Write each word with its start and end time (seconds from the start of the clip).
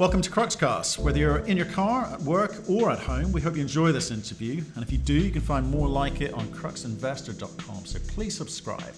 Welcome 0.00 0.22
to 0.22 0.30
Cruxcast. 0.30 0.98
Whether 0.98 1.18
you're 1.18 1.38
in 1.40 1.58
your 1.58 1.66
car, 1.66 2.06
at 2.06 2.22
work, 2.22 2.62
or 2.70 2.90
at 2.90 3.00
home, 3.00 3.32
we 3.32 3.42
hope 3.42 3.56
you 3.56 3.60
enjoy 3.60 3.92
this 3.92 4.10
interview. 4.10 4.64
And 4.74 4.82
if 4.82 4.90
you 4.90 4.96
do, 4.96 5.12
you 5.12 5.30
can 5.30 5.42
find 5.42 5.70
more 5.70 5.86
like 5.86 6.22
it 6.22 6.32
on 6.32 6.46
cruxinvestor.com. 6.46 7.84
So 7.84 7.98
please 8.08 8.34
subscribe. 8.34 8.94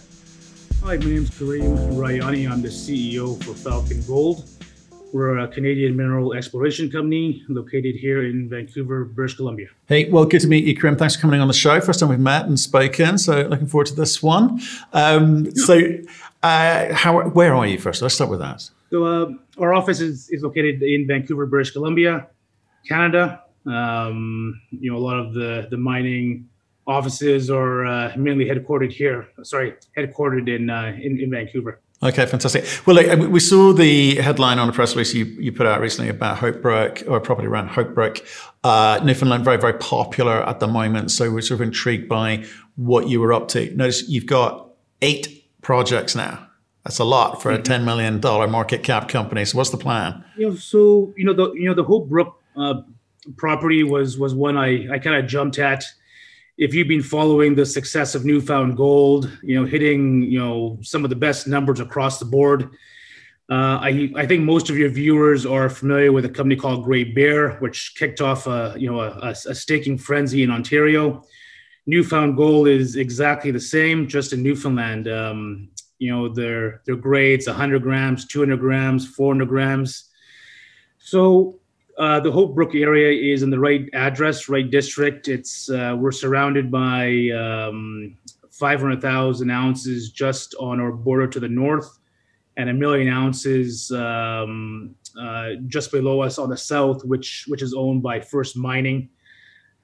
Hi, 0.85 0.96
my 0.99 1.04
name 1.04 1.25
is 1.25 1.37
Karim 1.37 1.77
Rayani. 1.96 2.49
I'm 2.49 2.62
the 2.62 2.69
CEO 2.69 3.43
for 3.43 3.53
Falcon 3.53 4.01
Gold. 4.07 4.49
We're 5.12 5.38
a 5.38 5.49
Canadian 5.49 5.96
mineral 5.96 6.35
exploration 6.35 6.88
company 6.88 7.43
located 7.48 7.96
here 7.96 8.25
in 8.25 8.48
Vancouver, 8.48 9.05
British 9.05 9.37
Columbia. 9.37 9.71
Hey, 9.89 10.09
well, 10.09 10.25
good 10.25 10.43
to 10.43 10.46
meet 10.46 10.64
you, 10.64 10.77
Karim. 10.77 10.95
Thanks 10.95 11.16
for 11.16 11.23
coming 11.23 11.41
on 11.41 11.48
the 11.48 11.53
show. 11.53 11.80
First 11.80 11.98
time 11.98 12.11
we've 12.11 12.21
met 12.21 12.46
and 12.46 12.61
spoken, 12.61 13.19
so 13.19 13.43
looking 13.43 13.66
forward 13.66 13.89
to 13.89 13.96
this 13.96 14.23
one. 14.23 14.61
Um, 14.93 15.53
so, 15.57 15.80
uh, 16.45 16.95
how, 16.95 17.29
where 17.30 17.57
are 17.57 17.66
you 17.66 17.79
first? 17.79 18.03
Let's 18.03 18.14
start 18.14 18.30
with 18.30 18.39
that. 18.39 18.71
So, 18.93 19.04
uh, 19.06 19.30
our 19.59 19.72
office 19.72 20.00
is, 20.00 20.29
is 20.29 20.43
located 20.43 20.82
in 20.82 21.06
Vancouver, 21.06 21.46
British 21.46 21.70
Columbia, 21.72 22.29
Canada. 22.86 23.43
Um, 23.64 24.61
you 24.71 24.90
know, 24.90 24.98
a 24.98 25.00
lot 25.00 25.18
of 25.18 25.32
the 25.32 25.67
the 25.71 25.79
mining 25.79 26.50
offices 26.86 27.48
are 27.48 27.86
uh, 27.86 28.12
mainly 28.18 28.44
headquartered 28.44 28.93
here. 28.93 29.29
Sorry, 29.44 29.75
headquartered 29.96 30.54
in 30.54 30.68
uh, 30.68 30.94
in, 31.00 31.18
in 31.18 31.31
Vancouver. 31.31 31.81
Okay, 32.03 32.27
fantastic. 32.27 32.67
Well, 32.84 33.28
we 33.31 33.41
saw 33.41 33.72
the 33.72 34.17
headline 34.17 34.58
on 34.58 34.69
a 34.69 34.72
press 34.72 34.95
release 34.95 35.14
you, 35.14 35.25
you 35.25 35.53
put 35.53 35.67
out 35.67 35.81
recently 35.81 36.11
about 36.11 36.39
Hopebrook 36.39 37.09
or 37.09 37.20
property 37.20 37.47
around 37.47 37.69
Hopebrook, 37.69 38.27
uh, 38.64 39.00
Newfoundland, 39.05 39.45
very, 39.45 39.56
very 39.56 39.75
popular 39.75 40.47
at 40.47 40.59
the 40.59 40.67
moment. 40.67 41.12
So 41.12 41.31
we're 41.31 41.42
sort 41.42 41.61
of 41.61 41.62
intrigued 41.69 42.09
by 42.09 42.45
what 42.75 43.09
you 43.09 43.20
were 43.20 43.33
up 43.33 43.47
to. 43.48 43.72
Notice 43.77 44.09
you've 44.09 44.27
got 44.27 44.69
eight 45.00 45.45
projects 45.62 46.17
now. 46.17 46.48
That's 46.84 46.98
a 46.98 47.05
lot 47.05 47.41
for 47.41 47.50
a 47.50 47.55
mm-hmm. 47.55 47.62
ten 47.62 47.84
million 47.84 48.20
dollar 48.20 48.48
market 48.48 48.83
cap 48.83 49.09
company. 49.09 49.45
So 49.45 49.59
what's 49.59 49.70
the 49.70 49.77
plan? 49.77 50.25
You 50.36 50.50
know, 50.50 50.56
so 50.56 51.14
you 51.17 51.25
know 51.25 51.33
the 51.33 51.53
you 51.53 51.64
know 51.64 51.75
the 51.75 51.84
Hopebrook 51.84 52.34
uh, 52.56 52.83
property 53.36 53.84
was 53.84 54.19
was 54.19 54.34
one 54.34 54.56
I 54.56 54.93
I 54.93 54.98
kind 54.98 55.17
of 55.17 55.27
jumped 55.27 55.59
at 55.59 55.84
if 56.59 56.75
you've 56.75 56.89
been 56.89 57.03
following 57.03 57.55
the 57.55 57.65
success 57.65 58.15
of 58.15 58.25
Newfound 58.25 58.77
Gold, 58.77 59.31
you 59.43 59.59
know, 59.59 59.67
hitting 59.67 60.23
you 60.23 60.39
know 60.39 60.79
some 60.83 61.05
of 61.05 61.11
the 61.11 61.17
best 61.17 61.47
numbers 61.47 61.81
across 61.81 62.19
the 62.19 62.25
board. 62.25 62.71
Uh, 63.51 63.78
I, 63.83 64.11
I 64.17 64.27
think 64.27 64.45
most 64.45 64.71
of 64.71 64.78
your 64.78 64.89
viewers 64.89 65.45
are 65.45 65.69
familiar 65.69 66.11
with 66.12 66.25
a 66.25 66.28
company 66.28 66.56
called 66.56 66.84
Great 66.84 67.15
Bear, 67.15 67.56
which 67.56 67.95
kicked 67.97 68.21
off 68.21 68.47
a 68.47 68.75
you 68.78 68.91
know 68.91 69.01
a, 69.01 69.11
a, 69.23 69.31
a 69.31 69.55
staking 69.55 69.99
frenzy 69.99 70.43
in 70.43 70.51
Ontario. 70.51 71.25
Newfound 71.87 72.37
Gold 72.37 72.69
is 72.69 72.97
exactly 72.97 73.51
the 73.51 73.61
same, 73.61 74.06
just 74.06 74.33
in 74.33 74.43
Newfoundland. 74.43 75.09
Um, 75.09 75.69
you 76.03 76.11
know 76.11 76.28
their 76.28 76.83
their 76.84 76.97
grades 76.97 77.47
100 77.47 77.81
grams, 77.81 78.27
200 78.27 78.58
grams, 78.58 79.06
400 79.06 79.48
grams. 79.48 80.11
So 80.98 81.61
uh, 81.97 82.19
the 82.19 82.33
Hopebrook 82.33 82.75
area 82.75 83.33
is 83.33 83.44
in 83.44 83.50
the 83.50 83.59
right 83.59 83.89
address, 83.92 84.48
right 84.48 84.69
district. 84.69 85.28
It's 85.28 85.70
uh, 85.70 85.94
we're 85.97 86.11
surrounded 86.11 86.72
by 86.72 87.28
um, 87.31 88.17
500,000 88.50 89.48
ounces 89.48 90.11
just 90.11 90.56
on 90.59 90.81
our 90.81 90.91
border 90.91 91.28
to 91.28 91.39
the 91.39 91.48
north, 91.48 92.00
and 92.56 92.69
a 92.69 92.75
million 92.75 93.09
ounces 93.09 93.92
um, 93.92 94.97
uh, 95.20 95.50
just 95.69 95.92
below 95.92 96.20
us 96.20 96.37
on 96.37 96.50
the 96.50 96.56
south, 96.56 97.05
which 97.05 97.44
which 97.47 97.62
is 97.62 97.75
owned 97.75 98.03
by 98.03 98.19
First 98.19 98.56
Mining. 98.56 99.09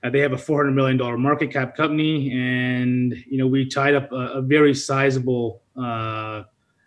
Uh, 0.03 0.11
they 0.11 0.21
have 0.21 0.33
a 0.33 0.39
400 0.39 0.73
million 0.73 0.97
dollar 0.97 1.19
market 1.19 1.53
cap 1.53 1.77
company, 1.77 2.31
and 2.33 3.15
you 3.27 3.39
know 3.39 3.47
we 3.47 3.69
tied 3.69 3.95
up 3.95 4.13
a, 4.13 4.39
a 4.39 4.43
very 4.43 4.75
sizable 4.75 5.63
uh, 5.77 6.45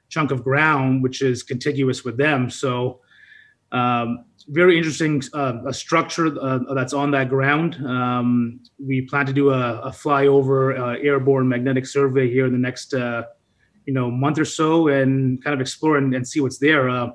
chunk 0.09 0.31
of 0.31 0.43
ground, 0.43 1.03
which 1.03 1.21
is 1.21 1.43
contiguous 1.43 2.03
with 2.03 2.17
them. 2.17 2.49
So. 2.49 3.01
Um, 3.73 4.25
very 4.47 4.75
interesting 4.75 5.21
uh, 5.33 5.71
structure 5.71 6.35
uh, 6.41 6.73
that's 6.73 6.93
on 6.93 7.11
that 7.11 7.29
ground. 7.29 7.75
Um, 7.85 8.59
we 8.83 9.01
plan 9.01 9.25
to 9.27 9.33
do 9.33 9.51
a, 9.51 9.79
a 9.81 9.91
flyover 9.91 10.77
uh, 10.77 10.99
airborne 10.99 11.47
magnetic 11.47 11.85
survey 11.85 12.29
here 12.29 12.47
in 12.47 12.51
the 12.51 12.57
next, 12.57 12.93
uh, 12.93 13.23
you 13.85 13.93
know, 13.93 14.09
month 14.09 14.39
or 14.39 14.45
so, 14.45 14.87
and 14.87 15.41
kind 15.43 15.53
of 15.53 15.61
explore 15.61 15.97
and, 15.97 16.13
and 16.13 16.27
see 16.27 16.41
what's 16.41 16.57
there. 16.57 17.11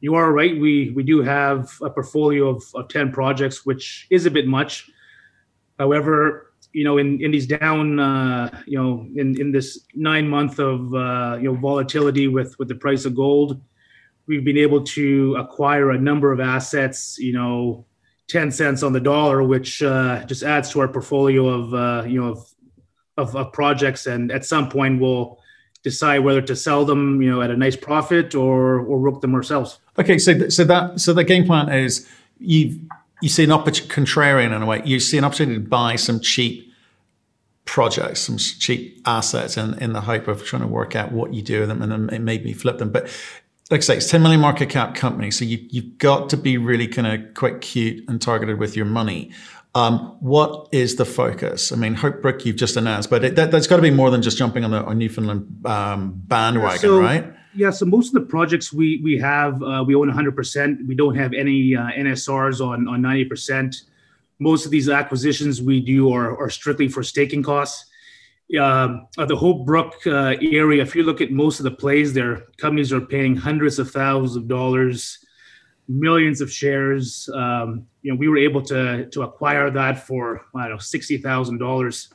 You 0.00 0.16
are 0.16 0.32
right. 0.32 0.60
We 0.60 0.90
we 0.90 1.04
do 1.04 1.22
have 1.22 1.70
a 1.80 1.88
portfolio 1.88 2.48
of, 2.48 2.64
of 2.74 2.88
ten 2.88 3.12
projects, 3.12 3.64
which 3.64 4.08
is 4.10 4.26
a 4.26 4.30
bit 4.30 4.48
much. 4.48 4.90
However, 5.82 6.52
you 6.72 6.84
know, 6.84 6.96
in 7.02 7.08
in 7.24 7.30
these 7.30 7.46
down, 7.46 7.98
uh, 7.98 8.62
you 8.66 8.78
know, 8.78 8.90
in 9.20 9.28
in 9.42 9.52
this 9.56 9.68
nine 9.94 10.26
month 10.36 10.58
of 10.58 10.78
you 11.42 11.48
know 11.48 11.56
volatility 11.68 12.26
with 12.36 12.50
with 12.58 12.68
the 12.68 12.78
price 12.84 13.04
of 13.08 13.12
gold 13.14 13.60
we've 14.26 14.44
been 14.44 14.58
able 14.58 14.82
to 14.82 15.36
acquire 15.36 15.90
a 15.90 15.98
number 15.98 16.32
of 16.32 16.40
assets, 16.40 17.18
you 17.18 17.32
know, 17.32 17.84
10 18.28 18.50
cents 18.50 18.82
on 18.82 18.92
the 18.92 19.00
dollar, 19.00 19.42
which 19.42 19.82
uh, 19.82 20.24
just 20.24 20.42
adds 20.42 20.70
to 20.70 20.80
our 20.80 20.88
portfolio 20.88 21.48
of, 21.48 21.74
uh, 21.74 22.06
you 22.06 22.20
know, 22.20 22.28
of, 22.28 22.46
of, 23.16 23.36
of, 23.36 23.52
projects. 23.52 24.06
And 24.06 24.30
at 24.32 24.44
some 24.44 24.68
point 24.68 25.00
we'll 25.00 25.38
decide 25.82 26.20
whether 26.20 26.40
to 26.42 26.56
sell 26.56 26.84
them, 26.84 27.20
you 27.20 27.30
know, 27.30 27.42
at 27.42 27.50
a 27.50 27.56
nice 27.56 27.76
profit 27.76 28.34
or, 28.34 28.80
or 28.80 28.98
rook 28.98 29.20
them 29.20 29.34
ourselves. 29.34 29.80
Okay. 29.98 30.18
So, 30.18 30.48
so 30.48 30.64
that, 30.64 31.00
so 31.00 31.12
the 31.12 31.24
game 31.24 31.44
plan 31.44 31.68
is 31.68 32.08
you, 32.38 32.80
you 33.22 33.28
see 33.28 33.44
an 33.44 33.52
opportunity, 33.52 33.94
contrarian 33.94 34.54
in 34.54 34.62
a 34.62 34.66
way, 34.66 34.82
you 34.84 35.00
see 35.00 35.16
an 35.16 35.24
opportunity 35.24 35.58
to 35.58 35.66
buy 35.66 35.96
some 35.96 36.20
cheap 36.20 36.70
projects, 37.64 38.20
some 38.20 38.36
cheap 38.36 39.00
assets 39.06 39.56
in, 39.56 39.78
in 39.78 39.92
the 39.92 40.00
hope 40.02 40.28
of 40.28 40.44
trying 40.44 40.62
to 40.62 40.68
work 40.68 40.96
out 40.96 41.12
what 41.12 41.32
you 41.32 41.40
do 41.40 41.60
with 41.60 41.68
them 41.68 41.80
and 41.80 42.10
then 42.10 42.24
maybe 42.24 42.52
flip 42.52 42.78
them. 42.78 42.90
But 42.90 43.04
like 43.70 43.78
I 43.78 43.82
say, 43.82 43.96
it's 43.96 44.10
10 44.10 44.22
million 44.22 44.40
market 44.40 44.68
cap 44.68 44.94
company. 44.94 45.30
So 45.30 45.44
you, 45.44 45.64
you've 45.70 45.98
got 45.98 46.28
to 46.30 46.36
be 46.36 46.58
really 46.58 46.88
kind 46.88 47.06
of 47.06 47.34
quite 47.34 47.60
cute 47.60 48.04
and 48.08 48.20
targeted 48.20 48.58
with 48.58 48.76
your 48.76 48.86
money. 48.86 49.30
Um, 49.74 50.16
what 50.20 50.68
is 50.72 50.96
the 50.96 51.06
focus? 51.06 51.72
I 51.72 51.76
mean, 51.76 51.94
Hopebrook 51.94 52.44
you've 52.44 52.56
just 52.56 52.76
announced, 52.76 53.08
but 53.08 53.24
it, 53.24 53.36
that, 53.36 53.52
has 53.52 53.66
got 53.66 53.76
to 53.76 53.82
be 53.82 53.90
more 53.90 54.10
than 54.10 54.20
just 54.20 54.36
jumping 54.36 54.64
on 54.64 54.70
the 54.70 54.84
on 54.84 54.98
Newfoundland 54.98 55.64
um, 55.64 56.12
bandwagon, 56.26 56.78
so, 56.78 57.00
right? 57.00 57.32
Yeah. 57.54 57.70
So 57.70 57.84
most 57.84 58.08
of 58.08 58.14
the 58.14 58.28
projects 58.28 58.72
we 58.72 59.00
we 59.02 59.18
have, 59.18 59.62
uh, 59.62 59.84
we 59.86 59.94
own 59.94 60.08
100. 60.08 60.34
percent 60.36 60.86
We 60.86 60.94
don't 60.94 61.16
have 61.16 61.32
any 61.32 61.76
uh, 61.76 61.88
NSRs 61.96 62.60
on 62.66 62.88
on 62.88 63.02
90 63.02 63.24
percent. 63.26 63.82
Most 64.38 64.64
of 64.64 64.70
these 64.70 64.88
acquisitions 64.88 65.62
we 65.62 65.80
do 65.80 66.12
are, 66.12 66.36
are 66.36 66.50
strictly 66.50 66.88
for 66.88 67.02
staking 67.02 67.42
costs 67.42 67.86
uh, 68.60 68.98
the 69.16 69.36
Hopebrook 69.36 70.06
uh, 70.06 70.38
area, 70.42 70.82
if 70.82 70.94
you 70.94 71.04
look 71.04 71.20
at 71.20 71.30
most 71.30 71.58
of 71.60 71.64
the 71.64 71.70
plays 71.70 72.12
there, 72.12 72.44
companies 72.58 72.92
are 72.92 73.00
paying 73.00 73.36
hundreds 73.36 73.78
of 73.78 73.90
thousands 73.90 74.36
of 74.36 74.48
dollars, 74.48 75.24
millions 75.88 76.40
of 76.40 76.52
shares. 76.52 77.28
Um, 77.34 77.86
you 78.02 78.12
know, 78.12 78.18
we 78.18 78.28
were 78.28 78.38
able 78.38 78.62
to 78.62 79.08
to 79.10 79.22
acquire 79.22 79.70
that 79.70 80.06
for 80.06 80.42
I 80.54 80.62
don't 80.62 80.72
know 80.72 80.78
sixty 80.78 81.18
thousand 81.18 81.58
dollars. 81.58 82.12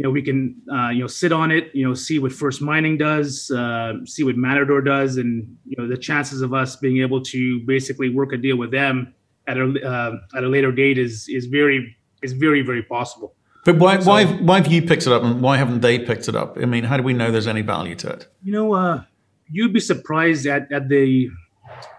You 0.00 0.04
know, 0.04 0.12
we 0.12 0.22
can 0.22 0.56
uh, 0.72 0.88
you 0.88 1.00
know 1.00 1.06
sit 1.06 1.30
on 1.30 1.50
it, 1.50 1.70
you 1.74 1.86
know, 1.86 1.92
see 1.92 2.18
what 2.18 2.32
First 2.32 2.62
Mining 2.62 2.96
does, 2.96 3.50
uh, 3.50 4.02
see 4.06 4.24
what 4.24 4.34
Matador 4.34 4.80
does, 4.80 5.18
and 5.18 5.58
you 5.66 5.76
know 5.76 5.86
the 5.86 5.98
chances 5.98 6.40
of 6.40 6.54
us 6.54 6.74
being 6.74 7.02
able 7.02 7.20
to 7.24 7.60
basically 7.66 8.08
work 8.08 8.32
a 8.32 8.38
deal 8.38 8.56
with 8.56 8.70
them 8.70 9.12
at 9.46 9.58
a 9.58 9.66
uh, 9.86 10.12
at 10.34 10.42
a 10.42 10.48
later 10.48 10.72
date 10.72 10.96
is 10.96 11.28
is 11.28 11.44
very 11.44 11.94
is 12.22 12.32
very 12.32 12.62
very 12.62 12.82
possible. 12.82 13.34
But 13.66 13.76
why, 13.76 13.98
so, 13.98 14.08
why, 14.08 14.24
why 14.24 14.62
have 14.62 14.72
you 14.72 14.80
picked 14.80 15.06
it 15.06 15.12
up 15.12 15.22
and 15.22 15.42
why 15.42 15.58
haven't 15.58 15.80
they 15.80 15.98
picked 15.98 16.28
it 16.28 16.34
up? 16.34 16.56
I 16.56 16.64
mean, 16.64 16.84
how 16.84 16.96
do 16.96 17.02
we 17.02 17.12
know 17.12 17.30
there's 17.30 17.46
any 17.46 17.60
value 17.60 17.94
to 17.96 18.08
it? 18.08 18.26
You 18.42 18.52
know, 18.52 18.72
uh, 18.72 19.02
you'd 19.50 19.74
be 19.74 19.80
surprised 19.80 20.46
at, 20.46 20.72
at 20.72 20.88
the, 20.88 21.28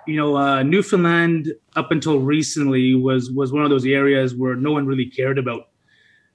you 0.07 0.15
know, 0.15 0.37
uh, 0.37 0.63
Newfoundland 0.63 1.53
up 1.75 1.91
until 1.91 2.19
recently 2.19 2.95
was 2.95 3.29
was 3.29 3.53
one 3.53 3.63
of 3.63 3.69
those 3.69 3.85
areas 3.85 4.33
where 4.33 4.55
no 4.55 4.71
one 4.71 4.87
really 4.87 5.05
cared 5.05 5.37
about. 5.37 5.67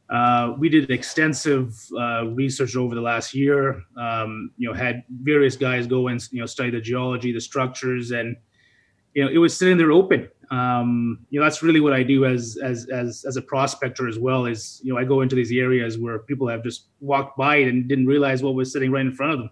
Uh, 0.09 0.55
we 0.59 0.69
did 0.69 0.91
extensive 0.91 1.77
uh, 1.99 2.27
research 2.29 2.77
over 2.77 2.95
the 2.95 3.01
last 3.01 3.35
year. 3.35 3.83
Um, 3.97 4.53
you 4.57 4.69
know, 4.69 4.75
had 4.75 5.03
various 5.11 5.57
guys 5.57 5.87
go 5.87 6.09
and 6.09 6.23
you 6.31 6.41
know 6.41 6.47
study 6.47 6.71
the 6.71 6.81
geology, 6.81 7.33
the 7.33 7.41
structures, 7.41 8.13
and 8.13 8.37
you 9.15 9.25
know, 9.25 9.31
it 9.31 9.39
was 9.39 9.57
sitting 9.57 9.77
there 9.77 9.93
open 9.93 10.29
um, 10.51 11.27
you 11.31 11.41
know 11.41 11.45
that's 11.45 11.63
really 11.63 11.81
what 11.81 11.93
I 11.93 12.03
do 12.03 12.25
as 12.25 12.59
as 12.63 12.87
as 12.87 13.25
as 13.27 13.37
a 13.37 13.43
prospector 13.43 14.09
as 14.09 14.19
well. 14.19 14.47
Is 14.47 14.81
you 14.85 14.93
know 14.93 14.99
I 14.99 15.05
go 15.05 15.23
into 15.23 15.35
these 15.35 15.51
areas 15.53 15.99
where 15.99 16.21
people 16.21 16.47
have 16.49 16.63
just 16.63 16.87
walked 17.01 17.37
by 17.37 17.57
it 17.57 17.69
and 17.69 17.89
didn't 17.89 18.07
realize 18.07 18.43
what 18.43 18.55
was 18.55 18.73
sitting 18.73 18.91
right 18.93 19.05
in 19.05 19.13
front 19.13 19.33
of 19.33 19.39
them. 19.41 19.51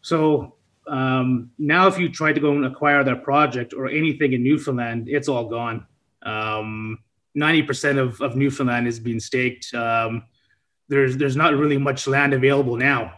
So 0.00 0.56
um, 0.88 1.50
now, 1.58 1.86
if 1.86 1.98
you 1.98 2.08
try 2.08 2.32
to 2.32 2.40
go 2.40 2.52
and 2.52 2.64
acquire 2.64 3.04
that 3.04 3.22
project 3.22 3.74
or 3.74 3.88
anything 3.88 4.32
in 4.32 4.42
Newfoundland, 4.42 5.08
it's 5.08 5.28
all 5.28 5.48
gone. 5.48 5.86
Um, 6.22 6.98
90% 7.36 7.98
of, 7.98 8.20
of 8.20 8.36
Newfoundland 8.36 8.86
is 8.86 9.00
being 9.00 9.20
staked. 9.20 9.72
Um, 9.74 10.24
there's 10.88 11.16
there's 11.16 11.36
not 11.36 11.54
really 11.54 11.78
much 11.78 12.06
land 12.06 12.34
available 12.34 12.76
now. 12.76 13.14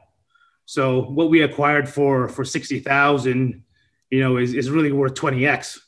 So 0.66 1.02
what 1.02 1.30
we 1.30 1.42
acquired 1.42 1.88
for 1.88 2.28
for 2.28 2.44
60,000, 2.44 3.62
you 4.10 4.20
know, 4.20 4.36
is, 4.36 4.54
is 4.54 4.70
really 4.70 4.92
worth 4.92 5.14
20x. 5.14 5.78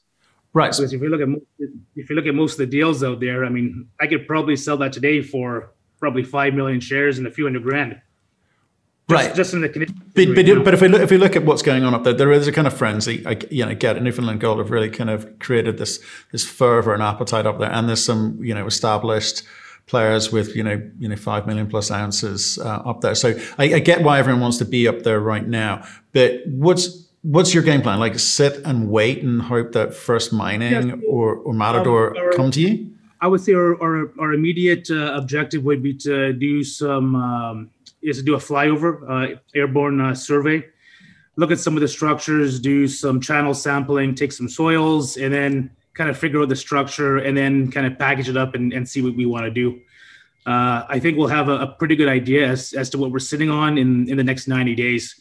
Right. 0.53 0.73
Because 0.73 0.93
if 0.93 1.01
you 1.01 1.09
look 1.09 1.21
at 1.21 1.29
if 1.95 2.11
you 2.11 2.17
look 2.17 2.27
at 2.27 2.35
most 2.35 2.53
of 2.53 2.59
the 2.59 2.67
deals 2.67 3.05
out 3.05 3.21
there, 3.21 3.45
I 3.45 3.49
mean, 3.49 3.89
I 4.01 4.07
could 4.07 4.27
probably 4.27 4.57
sell 4.57 4.77
that 4.79 4.93
today 4.93 5.23
for 5.23 5.75
probably 5.99 6.25
five 6.25 6.55
million 6.55 6.81
shares 6.81 7.19
and 7.19 7.27
a 7.27 7.31
few 7.31 7.45
hundred 7.45 7.63
grand. 7.63 8.01
Right. 9.09 9.35
Just 9.35 9.55
in 9.55 9.61
the 9.61 9.69
but, 9.69 10.35
but, 10.35 10.65
but, 10.65 10.75
if 10.75 10.81
we 10.81 10.89
look, 10.89 11.03
if 11.03 11.11
we 11.11 11.19
look 11.19 11.37
at 11.37 11.45
what's 11.45 11.63
going 11.63 11.85
on 11.85 11.95
up 11.95 12.05
there, 12.05 12.13
there 12.13 12.33
is 12.33 12.47
a 12.47 12.53
kind 12.53 12.67
of 12.67 12.77
frenzy. 12.77 13.27
I, 13.27 13.39
you 13.51 13.65
know, 13.65 13.75
get 13.75 14.01
Newfoundland 14.03 14.41
Gold 14.41 14.59
have 14.59 14.71
really 14.71 14.91
kind 14.91 15.11
of 15.11 15.39
created 15.39 15.79
this 15.79 16.01
this 16.33 16.45
fervor 16.45 16.93
and 16.93 17.03
appetite 17.03 17.47
up 17.47 17.59
there, 17.59 17.71
and 17.71 17.89
there's 17.89 18.05
some 18.05 18.39
you 18.43 18.55
know 18.55 18.67
established 18.67 19.43
players 19.87 20.33
with 20.33 20.57
you 20.57 20.63
know 20.63 20.83
you 20.99 21.09
know 21.09 21.17
five 21.17 21.47
million 21.47 21.67
plus 21.67 21.91
ounces 21.91 22.59
uh, 22.59 22.83
up 22.85 23.01
there. 23.01 23.15
So 23.15 23.39
I, 23.59 23.75
I 23.75 23.79
get 23.79 24.03
why 24.03 24.19
everyone 24.19 24.41
wants 24.41 24.59
to 24.59 24.65
be 24.65 24.89
up 24.89 25.03
there 25.03 25.21
right 25.21 25.47
now. 25.47 25.87
But 26.13 26.43
what's 26.47 27.07
what's 27.23 27.53
your 27.53 27.63
game 27.63 27.83
plan? 27.83 27.99
Like 27.99 28.19
sit 28.19 28.65
and 28.65 28.89
wait 28.89 29.23
and 29.23 29.43
hope 29.43 29.73
that 29.73 29.95
first 29.95 30.33
mining 30.33 30.89
yes. 30.89 30.99
or, 31.09 31.37
or 31.37 31.53
Matador 31.53 32.17
um, 32.17 32.33
come 32.37 32.51
to 32.53 32.61
you? 32.61 32.93
I 33.21 33.29
would 33.29 33.41
say 33.41 33.55
our, 33.55 33.81
our, 33.83 34.13
our 34.21 34.33
immediate 34.33 34.91
uh, 34.91 35.15
objective 35.15 35.65
would 35.65 35.83
be 35.83 35.95
to 35.99 36.33
do 36.35 36.63
some 36.63 37.17
um, 37.17 37.71
is 38.07 38.19
to 38.19 38.23
do 38.23 38.35
a 38.35 38.39
flyover 38.39 39.03
uh, 39.09 39.37
airborne 39.55 40.01
uh, 40.01 40.15
survey, 40.15 40.65
look 41.37 41.51
at 41.51 41.59
some 41.59 41.75
of 41.75 41.81
the 41.81 41.89
structures, 41.89 42.61
do 42.61 42.89
some 42.89 43.21
channel 43.21 43.53
sampling, 43.53 44.15
take 44.15 44.33
some 44.33 44.49
soils, 44.49 45.17
and 45.17 45.33
then 45.33 45.71
kind 45.95 46.11
of 46.11 46.17
figure 46.17 46.41
out 46.43 46.49
the 46.49 46.57
structure 46.57 47.19
and 47.19 47.37
then 47.37 47.71
kind 47.71 47.87
of 47.87 47.99
package 47.99 48.29
it 48.29 48.37
up 48.37 48.55
and, 48.55 48.73
and 48.73 48.89
see 48.89 49.03
what 49.03 49.17
we 49.17 49.27
want 49.27 49.45
to 49.45 49.51
do. 49.51 49.81
Uh, 50.47 50.85
I 50.89 51.01
think 51.01 51.19
we'll 51.19 51.27
have 51.29 51.49
a, 51.49 51.59
a, 51.59 51.67
pretty 51.67 51.97
good 51.97 52.09
idea 52.09 52.47
as, 52.47 52.73
as 52.73 52.89
to 52.91 52.99
what 52.99 53.11
we're 53.11 53.19
sitting 53.19 53.51
on 53.51 53.79
in, 53.79 54.09
in 54.09 54.17
the 54.17 54.23
next 54.23 54.47
90 54.47 54.77
days. 54.77 55.21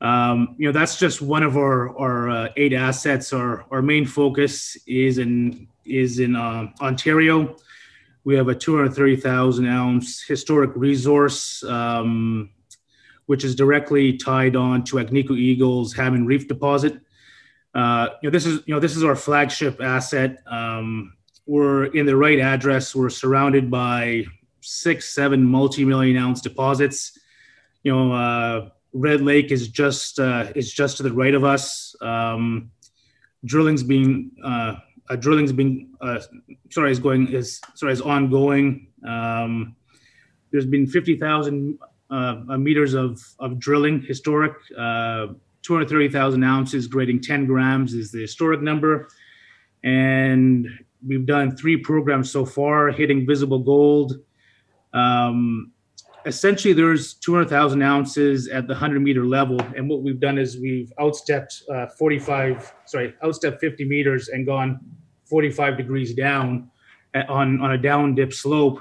Um, 0.00 0.56
you 0.58 0.66
know, 0.66 0.72
that's 0.72 0.98
just 0.98 1.22
one 1.22 1.44
of 1.44 1.56
our, 1.56 1.96
our 1.96 2.28
uh, 2.28 2.48
eight 2.56 2.72
assets. 2.72 3.32
Our, 3.32 3.64
our 3.70 3.80
main 3.80 4.06
focus 4.06 4.76
is 4.86 5.18
in, 5.18 5.68
is 5.84 6.18
in 6.18 6.34
uh, 6.34 6.66
Ontario. 6.80 7.56
We 8.26 8.34
have 8.34 8.48
a 8.48 8.56
230,000 8.56 9.68
ounce 9.68 10.20
historic 10.20 10.72
resource, 10.74 11.62
um, 11.62 12.50
which 13.26 13.44
is 13.44 13.54
directly 13.54 14.16
tied 14.16 14.56
on 14.56 14.82
to 14.86 14.96
Agnico 14.96 15.38
Eagle's 15.38 15.92
Hammond 15.92 16.26
Reef 16.26 16.48
deposit. 16.48 17.00
Uh, 17.72 18.08
you 18.20 18.28
know, 18.28 18.32
this 18.32 18.44
is 18.44 18.62
you 18.66 18.74
know 18.74 18.80
this 18.80 18.96
is 18.96 19.04
our 19.04 19.14
flagship 19.14 19.80
asset. 19.80 20.42
Um, 20.50 21.14
we're 21.46 21.84
in 21.84 22.04
the 22.04 22.16
right 22.16 22.40
address. 22.40 22.96
We're 22.96 23.10
surrounded 23.10 23.70
by 23.70 24.24
six, 24.60 25.14
seven 25.14 25.44
multi-million 25.44 26.16
ounce 26.16 26.40
deposits. 26.40 27.16
You 27.84 27.94
know, 27.94 28.12
uh, 28.12 28.70
Red 28.92 29.20
Lake 29.20 29.52
is 29.52 29.68
just 29.68 30.18
uh, 30.18 30.50
is 30.56 30.72
just 30.72 30.96
to 30.96 31.04
the 31.04 31.12
right 31.12 31.34
of 31.34 31.44
us. 31.44 31.94
Um, 32.00 32.72
drilling's 33.44 33.84
being 33.84 34.32
uh, 34.44 34.78
uh, 35.08 35.16
drilling's 35.16 35.52
being 35.52 35.90
uh, 36.00 36.20
sorry 36.70 36.90
is 36.90 36.98
going 36.98 37.32
is 37.32 37.60
sorry 37.74 37.92
is 37.92 38.00
ongoing. 38.00 38.88
Um, 39.06 39.76
there's 40.50 40.66
been 40.66 40.86
fifty 40.86 41.16
thousand 41.16 41.78
uh, 42.10 42.34
meters 42.58 42.94
of 42.94 43.20
of 43.38 43.58
drilling 43.58 44.02
historic. 44.02 44.54
Uh, 44.76 45.28
230,000 45.66 46.44
ounces, 46.44 46.86
grading 46.86 47.20
10 47.20 47.44
grams 47.44 47.92
is 47.92 48.12
the 48.12 48.20
historic 48.20 48.62
number. 48.62 49.08
And 49.82 50.68
we've 51.04 51.26
done 51.26 51.56
three 51.56 51.76
programs 51.76 52.30
so 52.30 52.44
far, 52.44 52.92
hitting 52.92 53.26
visible 53.26 53.58
gold. 53.58 54.14
Um, 54.94 55.72
essentially, 56.26 56.74
there's 56.74 57.14
200,000 57.14 57.80
ounces 57.82 58.48
at 58.48 58.66
the 58.66 58.74
100 58.74 59.00
meter 59.00 59.24
level. 59.24 59.60
And 59.76 59.88
what 59.88 60.02
we've 60.02 60.20
done 60.20 60.38
is 60.38 60.58
we've 60.58 60.92
outstepped 60.98 61.62
uh, 61.72 61.86
45, 61.98 62.74
sorry, 62.86 63.14
outstepped 63.22 63.60
50 63.60 63.84
meters 63.86 64.28
and 64.28 64.44
gone 64.44 64.80
45 65.24 65.76
degrees 65.76 66.14
down 66.14 66.70
at, 67.14 67.28
on, 67.28 67.60
on 67.60 67.72
a 67.72 67.78
down 67.78 68.14
dip 68.14 68.32
slope. 68.32 68.80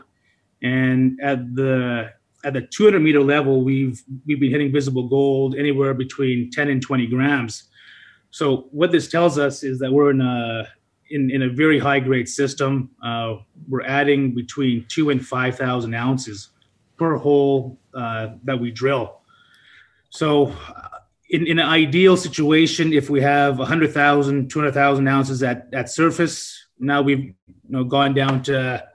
And 0.61 1.19
at 1.21 1.55
the 1.55 2.11
at 2.43 2.53
the 2.53 2.61
200 2.61 2.99
meter 2.99 3.21
level, 3.21 3.63
we've 3.63 4.03
we've 4.25 4.39
been 4.39 4.51
hitting 4.51 4.71
visible 4.71 5.07
gold 5.07 5.55
anywhere 5.55 5.93
between 5.93 6.49
10 6.51 6.69
and 6.69 6.81
20 6.81 7.07
grams. 7.07 7.69
So 8.31 8.67
what 8.71 8.91
this 8.91 9.07
tells 9.07 9.37
us 9.37 9.63
is 9.63 9.79
that 9.79 9.91
we're 9.91 10.11
in 10.11 10.21
a 10.21 10.67
in, 11.11 11.29
in 11.29 11.43
a 11.43 11.49
very 11.49 11.77
high 11.77 11.99
grade 11.99 12.27
system. 12.27 12.89
Uh, 13.03 13.35
we're 13.67 13.85
adding 13.85 14.33
between 14.33 14.85
two 14.89 15.11
and 15.11 15.23
5,000 15.23 15.93
ounces 15.93 16.49
per 16.97 17.17
hole 17.17 17.79
uh, 17.93 18.29
that 18.43 18.59
we 18.59 18.71
drill. 18.71 19.21
So 20.09 20.55
in, 21.29 21.47
in 21.47 21.59
an 21.59 21.67
ideal 21.67 22.17
situation, 22.17 22.93
if 22.93 23.09
we 23.09 23.21
have 23.21 23.57
100,000, 23.59 24.49
200,000 24.49 25.07
ounces 25.07 25.43
at, 25.43 25.67
at 25.73 25.89
surface, 25.89 26.67
now 26.79 27.01
we've 27.01 27.19
you 27.19 27.35
know, 27.67 27.83
gone 27.83 28.13
down 28.13 28.43
to 28.43 28.85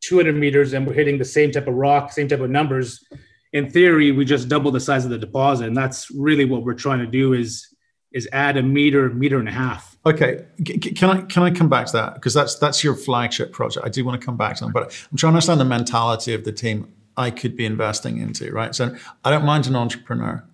200 0.00 0.36
meters 0.36 0.72
and 0.72 0.86
we're 0.86 0.94
hitting 0.94 1.18
the 1.18 1.24
same 1.24 1.50
type 1.50 1.66
of 1.66 1.74
rock, 1.74 2.12
same 2.12 2.28
type 2.28 2.40
of 2.40 2.50
numbers, 2.50 3.04
in 3.52 3.70
theory, 3.70 4.12
we 4.12 4.24
just 4.24 4.48
double 4.48 4.70
the 4.70 4.80
size 4.80 5.04
of 5.04 5.10
the 5.10 5.18
deposit. 5.18 5.68
And 5.68 5.76
that's 5.76 6.10
really 6.10 6.44
what 6.44 6.64
we're 6.64 6.74
trying 6.74 7.00
to 7.00 7.06
do 7.06 7.32
is 7.32 7.74
is 8.10 8.26
add 8.32 8.56
a 8.56 8.62
meter, 8.62 9.10
meter 9.10 9.38
and 9.38 9.48
a 9.48 9.52
half. 9.52 9.98
Okay, 10.06 10.46
can 10.64 11.10
I 11.10 11.20
can 11.22 11.42
I 11.42 11.50
come 11.50 11.68
back 11.68 11.86
to 11.86 11.92
that 11.92 12.14
because 12.14 12.32
that's 12.32 12.58
that's 12.58 12.82
your 12.82 12.94
flagship 12.94 13.52
project. 13.52 13.84
I 13.84 13.90
do 13.90 14.04
want 14.04 14.20
to 14.20 14.24
come 14.24 14.36
back 14.36 14.56
to 14.56 14.64
them, 14.64 14.72
but 14.72 14.84
I'm 15.10 15.16
trying 15.16 15.32
to 15.32 15.36
understand 15.36 15.60
the 15.60 15.66
mentality 15.66 16.32
of 16.32 16.44
the 16.44 16.52
team 16.52 16.92
I 17.18 17.30
could 17.30 17.56
be 17.56 17.66
investing 17.66 18.18
into. 18.18 18.50
Right, 18.52 18.74
so 18.74 18.96
I 19.24 19.30
don't 19.30 19.44
mind 19.44 19.66
an 19.66 19.76
entrepreneur. 19.76 20.44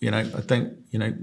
You 0.00 0.10
know, 0.10 0.18
I 0.18 0.40
think 0.40 0.74
you 0.90 0.98
know 0.98 1.14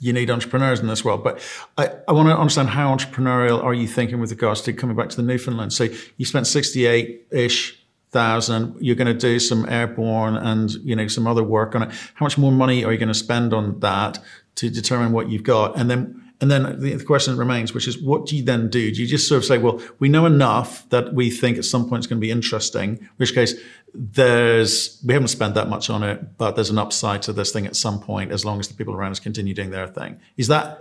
you 0.00 0.12
need 0.12 0.30
entrepreneurs 0.30 0.80
in 0.80 0.86
this 0.86 1.04
world. 1.04 1.24
But 1.24 1.40
I, 1.78 1.90
I 2.06 2.12
want 2.12 2.28
to 2.28 2.36
understand 2.36 2.68
how 2.70 2.94
entrepreneurial 2.94 3.62
are 3.62 3.74
you 3.74 3.88
thinking 3.88 4.20
with 4.20 4.30
regards 4.30 4.60
to 4.62 4.72
coming 4.72 4.96
back 4.96 5.08
to 5.10 5.16
the 5.16 5.22
Newfoundland? 5.22 5.72
So 5.72 5.88
you 6.16 6.26
spent 6.26 6.46
68 6.46 7.26
ish 7.30 7.82
thousand. 8.10 8.76
You're 8.80 8.96
going 8.96 9.06
to 9.06 9.14
do 9.14 9.38
some 9.38 9.68
airborne 9.68 10.36
and, 10.36 10.70
you 10.74 10.94
know, 10.94 11.08
some 11.08 11.26
other 11.26 11.42
work 11.42 11.74
on 11.74 11.84
it. 11.84 11.90
How 12.14 12.26
much 12.26 12.38
more 12.38 12.52
money 12.52 12.84
are 12.84 12.92
you 12.92 12.98
going 12.98 13.08
to 13.08 13.14
spend 13.14 13.52
on 13.52 13.80
that 13.80 14.18
to 14.56 14.70
determine 14.70 15.12
what 15.12 15.28
you've 15.30 15.42
got? 15.42 15.78
And 15.78 15.90
then 15.90 16.22
and 16.38 16.50
then 16.50 16.80
the, 16.80 17.02
question 17.02 17.34
remains, 17.38 17.72
which 17.72 17.88
is 17.88 17.98
what 17.98 18.26
do 18.26 18.36
you 18.36 18.42
then 18.42 18.68
do? 18.68 18.92
Do 18.92 19.00
you 19.00 19.08
just 19.08 19.26
sort 19.26 19.38
of 19.38 19.46
say, 19.46 19.56
well, 19.56 19.80
we 20.00 20.10
know 20.10 20.26
enough 20.26 20.86
that 20.90 21.14
we 21.14 21.30
think 21.30 21.56
at 21.56 21.64
some 21.64 21.88
point 21.88 22.00
it's 22.00 22.06
going 22.06 22.20
to 22.20 22.26
be 22.26 22.30
interesting, 22.30 22.98
in 22.98 23.08
which 23.16 23.34
case 23.34 23.54
there's, 23.98 25.02
we 25.04 25.14
haven't 25.14 25.28
spent 25.28 25.54
that 25.54 25.68
much 25.68 25.88
on 25.88 26.02
it, 26.02 26.36
but 26.36 26.54
there's 26.54 26.70
an 26.70 26.78
upside 26.78 27.22
to 27.22 27.32
this 27.32 27.52
thing 27.52 27.66
at 27.66 27.76
some 27.76 28.00
point 28.00 28.30
as 28.30 28.44
long 28.44 28.60
as 28.60 28.68
the 28.68 28.74
people 28.74 28.94
around 28.94 29.12
us 29.12 29.20
continue 29.20 29.54
doing 29.54 29.70
their 29.70 29.86
thing. 29.86 30.20
Is 30.36 30.48
that, 30.48 30.78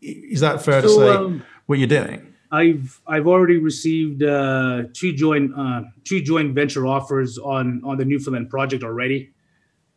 is 0.00 0.40
that 0.40 0.62
fair 0.62 0.82
so, 0.82 0.88
to 0.88 0.94
say 0.94 1.08
um, 1.08 1.42
what 1.66 1.78
you're 1.78 1.88
doing? 1.88 2.32
I've 2.52 3.00
I've 3.06 3.26
already 3.26 3.56
received 3.56 4.22
uh, 4.22 4.84
two 4.92 5.14
joint 5.14 5.52
uh, 5.56 5.84
two 6.04 6.20
joint 6.20 6.54
venture 6.54 6.86
offers 6.86 7.38
on 7.38 7.80
on 7.82 7.96
the 7.96 8.04
Newfoundland 8.04 8.50
project 8.50 8.84
already. 8.84 9.30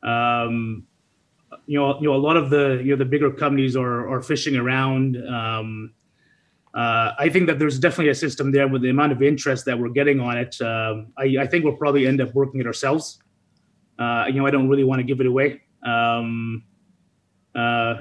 Um, 0.02 0.88
you 1.66 1.78
know, 1.78 2.00
you 2.00 2.08
know, 2.08 2.16
a 2.16 2.18
lot 2.18 2.38
of 2.38 2.50
the 2.50 2.82
you 2.82 2.92
know 2.92 2.96
the 2.96 3.06
bigger 3.06 3.30
companies 3.30 3.76
are 3.76 4.10
are 4.10 4.22
fishing 4.22 4.56
around. 4.56 5.18
Um, 5.28 5.94
uh, 6.75 7.13
I 7.18 7.30
think 7.30 7.48
that 7.48 7.57
there's 7.57 7.80
definitely 7.80 8.10
a 8.10 8.16
system 8.16 8.51
there 8.51 8.68
with 8.68 8.81
the 8.81 8.89
amount 8.89 9.13
of 9.13 9.24
interest 9.24 9.64
that 9.66 9.80
we're 9.80 9.90
getting 9.90 10.19
on 10.19 10.38
it. 10.38 10.59
Um, 10.61 11.14
I, 11.18 11.38
I, 11.40 11.47
think 11.47 11.64
we'll 11.64 11.78
probably 11.78 12.06
end 12.06 12.19
up 12.19 12.35
working 12.35 12.59
it 12.59 12.68
ourselves. 12.68 13.18
Uh, 13.97 14.26
you 14.28 14.33
know, 14.33 14.45
I 14.45 14.52
don't 14.52 14.68
really 14.68 14.83
want 14.83 15.00
to 15.00 15.04
give 15.04 15.21
it 15.21 15.26
away. 15.26 15.61
Um, 15.85 16.66
uh, 17.56 17.95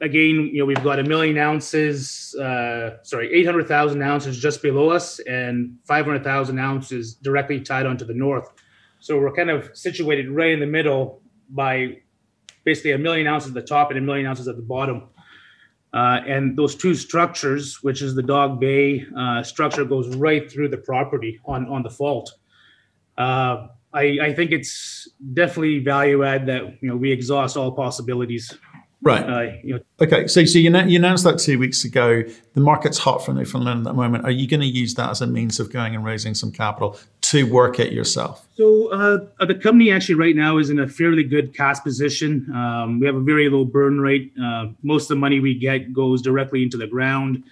again, 0.00 0.48
you 0.52 0.60
know, 0.60 0.64
we've 0.64 0.82
got 0.84 1.00
a 1.00 1.02
million 1.02 1.38
ounces, 1.38 2.32
uh, 2.36 3.02
sorry, 3.02 3.32
800,000 3.34 4.00
ounces 4.00 4.38
just 4.38 4.62
below 4.62 4.90
us 4.90 5.18
and 5.20 5.76
500,000 5.88 6.56
ounces 6.56 7.14
directly 7.14 7.60
tied 7.60 7.84
onto 7.84 8.04
the 8.04 8.14
north. 8.14 8.48
So 9.00 9.18
we're 9.18 9.32
kind 9.32 9.50
of 9.50 9.76
situated 9.76 10.30
right 10.30 10.52
in 10.52 10.60
the 10.60 10.66
middle 10.66 11.20
by 11.48 11.98
basically 12.62 12.92
a 12.92 12.98
million 12.98 13.26
ounces 13.26 13.48
at 13.48 13.54
the 13.54 13.62
top 13.62 13.90
and 13.90 13.98
a 13.98 14.02
million 14.02 14.26
ounces 14.26 14.46
at 14.46 14.54
the 14.54 14.62
bottom. 14.62 15.08
Uh, 15.92 16.20
and 16.26 16.56
those 16.56 16.76
two 16.76 16.94
structures, 16.94 17.82
which 17.82 18.00
is 18.00 18.14
the 18.14 18.22
Dog 18.22 18.60
Bay 18.60 19.04
uh, 19.16 19.42
structure, 19.42 19.84
goes 19.84 20.14
right 20.16 20.50
through 20.50 20.68
the 20.68 20.76
property 20.76 21.40
on, 21.44 21.66
on 21.66 21.82
the 21.82 21.90
fault. 21.90 22.32
Uh, 23.18 23.66
I, 23.92 24.18
I, 24.22 24.34
think 24.34 24.52
it's 24.52 25.08
definitely 25.34 25.80
value 25.80 26.22
add 26.24 26.46
that 26.46 26.80
you 26.80 26.88
know 26.88 26.96
we 26.96 27.10
exhaust 27.10 27.56
all 27.56 27.72
possibilities 27.72 28.56
Right. 29.02 29.22
Uh, 29.22 29.56
you 29.62 29.74
know, 29.74 29.80
okay. 30.02 30.26
So, 30.26 30.44
so 30.44 30.58
you, 30.58 30.70
you, 30.70 30.98
announced 30.98 31.24
that 31.24 31.38
two 31.38 31.58
weeks 31.58 31.84
ago. 31.84 32.22
The 32.52 32.60
market's 32.60 32.98
hot 32.98 33.24
for 33.24 33.32
Newfoundland 33.32 33.80
at 33.80 33.84
the 33.84 33.94
moment. 33.94 34.24
Are 34.24 34.30
you 34.30 34.46
going 34.46 34.60
to 34.60 34.66
use 34.66 34.94
that 34.94 35.08
as 35.08 35.22
a 35.22 35.26
means 35.26 35.58
of 35.58 35.72
going 35.72 35.94
and 35.94 36.04
raising 36.04 36.34
some 36.34 36.52
capital 36.52 36.98
to 37.22 37.50
work 37.50 37.80
it 37.80 37.94
yourself? 37.94 38.46
So, 38.56 38.88
uh, 38.88 39.44
the 39.46 39.54
company 39.54 39.90
actually 39.90 40.16
right 40.16 40.36
now 40.36 40.58
is 40.58 40.68
in 40.68 40.78
a 40.80 40.86
fairly 40.86 41.24
good 41.24 41.56
cash 41.56 41.80
position. 41.80 42.50
Um, 42.54 43.00
we 43.00 43.06
have 43.06 43.16
a 43.16 43.20
very 43.20 43.48
low 43.48 43.64
burn 43.64 44.00
rate. 44.00 44.34
Uh, 44.40 44.66
most 44.82 45.04
of 45.04 45.08
the 45.08 45.16
money 45.16 45.40
we 45.40 45.54
get 45.54 45.94
goes 45.94 46.20
directly 46.20 46.62
into 46.62 46.76
the 46.76 46.86
ground. 46.86 47.42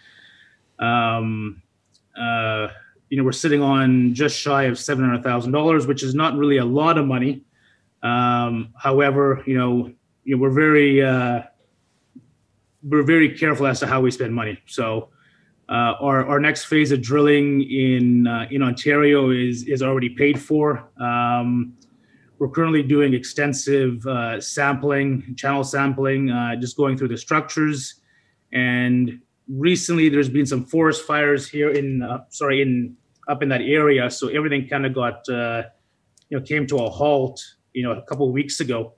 Um, 0.79 1.63
uh, 2.15 2.69
you 3.09 3.17
know, 3.17 3.25
we're 3.25 3.33
sitting 3.33 3.63
on 3.63 4.13
just 4.13 4.39
shy 4.39 4.65
of 4.65 4.79
seven 4.79 5.03
hundred 5.07 5.23
thousand 5.23 5.53
dollars, 5.53 5.87
which 5.87 6.03
is 6.03 6.15
not 6.15 6.37
really 6.37 6.59
a 6.59 6.65
lot 6.65 6.99
of 6.99 7.07
money. 7.07 7.41
Um, 8.03 8.75
however, 8.77 9.43
you 9.47 9.57
know 9.57 9.95
you 10.29 10.37
know, 10.37 10.43
we're 10.43 10.51
very 10.51 11.03
uh, 11.03 11.41
we're 12.83 13.03
very 13.03 13.31
careful 13.35 13.67
as 13.67 13.81
to 13.81 13.87
how 13.87 14.03
we 14.03 14.11
spend 14.11 14.35
money. 14.35 14.61
So 14.67 15.09
uh, 15.71 15.95
our 16.07 16.27
our 16.27 16.39
next 16.39 16.67
phase 16.67 16.93
of 16.93 17.01
drilling 17.01 17.63
in 17.63 18.27
uh, 18.27 18.47
in 18.51 18.63
Ontario 18.63 19.31
is 19.31 19.67
is 19.67 19.83
already 19.83 20.11
paid 20.11 20.39
for. 20.39 20.87
Um, 21.01 21.73
we're 22.39 22.51
currently 22.51 22.83
doing 22.83 23.15
extensive 23.15 24.07
uh, 24.07 24.39
sampling, 24.39 25.35
channel 25.35 25.65
sampling, 25.65 26.31
uh, 26.31 26.57
just 26.57 26.77
going 26.77 26.99
through 26.99 27.09
the 27.09 27.17
structures. 27.17 27.95
And 28.53 29.21
recently, 29.49 30.11
there's 30.11 30.29
been 30.29 30.47
some 30.47 30.65
forest 30.67 31.07
fires 31.07 31.49
here 31.49 31.71
in, 31.71 32.03
uh, 32.03 32.19
sorry, 32.29 32.61
in 32.61 32.97
up 33.29 33.43
in 33.43 33.49
that 33.49 33.63
area. 33.63 34.11
So 34.11 34.29
everything 34.29 34.69
kind 34.69 34.85
of 34.85 34.95
got, 34.95 35.27
uh, 35.29 35.63
you 36.29 36.39
know, 36.39 36.45
came 36.45 36.67
to 36.67 36.77
a 36.77 36.91
halt, 36.91 37.43
you 37.73 37.83
know, 37.83 37.93
a 37.93 38.03
couple 38.03 38.31
weeks 38.31 38.61
ago. 38.61 38.93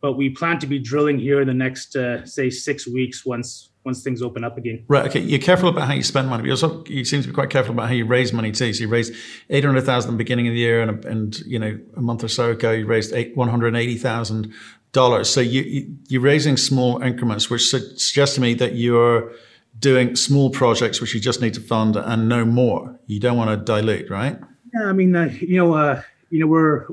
But 0.00 0.12
we 0.12 0.30
plan 0.30 0.58
to 0.60 0.66
be 0.66 0.78
drilling 0.78 1.18
here 1.18 1.40
in 1.40 1.48
the 1.48 1.54
next, 1.54 1.96
uh, 1.96 2.24
say, 2.24 2.50
six 2.50 2.86
weeks 2.86 3.26
once 3.26 3.70
once 3.84 4.02
things 4.02 4.20
open 4.22 4.44
up 4.44 4.58
again. 4.58 4.84
Right. 4.86 5.06
Okay. 5.06 5.20
You're 5.20 5.38
careful 5.40 5.70
about 5.70 5.88
how 5.88 5.94
you 5.94 6.02
spend 6.02 6.28
money, 6.28 6.42
but 6.42 6.46
you 6.46 6.52
also 6.52 6.84
you 6.84 7.04
seem 7.04 7.22
to 7.22 7.28
be 7.28 7.34
quite 7.34 7.50
careful 7.50 7.72
about 7.72 7.88
how 7.88 7.94
you 7.94 8.04
raise 8.04 8.32
money 8.32 8.52
too. 8.52 8.72
So 8.72 8.82
you 8.82 8.88
raised 8.88 9.14
eight 9.50 9.64
hundred 9.64 9.82
thousand 9.82 10.10
at 10.10 10.12
the 10.12 10.18
beginning 10.18 10.46
of 10.46 10.52
the 10.52 10.60
year, 10.60 10.82
and 10.82 11.04
and 11.04 11.38
you 11.40 11.58
know 11.58 11.78
a 11.96 12.00
month 12.00 12.22
or 12.22 12.28
so 12.28 12.50
ago 12.50 12.70
you 12.72 12.86
raised 12.86 13.12
eight 13.12 13.36
one 13.36 13.48
hundred 13.48 13.74
eighty 13.74 13.96
thousand 13.96 14.52
dollars. 14.92 15.30
So 15.30 15.40
you, 15.40 15.62
you 15.62 15.96
you're 16.08 16.20
raising 16.20 16.56
small 16.56 17.02
increments, 17.02 17.50
which 17.50 17.68
suggests 17.68 18.34
to 18.36 18.40
me 18.40 18.54
that 18.54 18.74
you're 18.74 19.32
doing 19.78 20.16
small 20.16 20.50
projects 20.50 21.00
which 21.00 21.14
you 21.14 21.20
just 21.20 21.40
need 21.40 21.54
to 21.54 21.60
fund 21.60 21.96
and 21.96 22.28
no 22.28 22.44
more. 22.44 22.98
You 23.06 23.20
don't 23.20 23.36
want 23.36 23.50
to 23.50 23.56
dilute, 23.56 24.10
right? 24.10 24.38
Yeah. 24.74 24.86
I 24.86 24.92
mean, 24.92 25.14
uh, 25.14 25.32
you 25.40 25.56
know, 25.56 25.72
uh, 25.74 26.02
you 26.30 26.40
know, 26.40 26.46
we're 26.46 26.86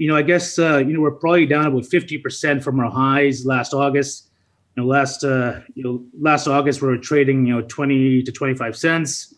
you 0.00 0.08
know, 0.08 0.16
I 0.16 0.22
guess 0.22 0.58
uh, 0.58 0.78
you 0.78 0.94
know 0.94 1.00
we're 1.02 1.10
probably 1.10 1.44
down 1.44 1.66
about 1.66 1.84
fifty 1.84 2.16
percent 2.16 2.64
from 2.64 2.80
our 2.80 2.90
highs 2.90 3.44
last 3.44 3.74
August 3.74 4.30
You 4.74 4.82
know, 4.82 4.88
last 4.88 5.22
uh, 5.24 5.60
you 5.74 5.84
know 5.84 6.02
last 6.18 6.48
August 6.48 6.80
we 6.80 6.88
were 6.88 6.96
trading 6.96 7.44
you 7.44 7.54
know 7.54 7.60
20 7.60 8.22
to 8.22 8.32
25 8.32 8.76
cents. 8.78 9.34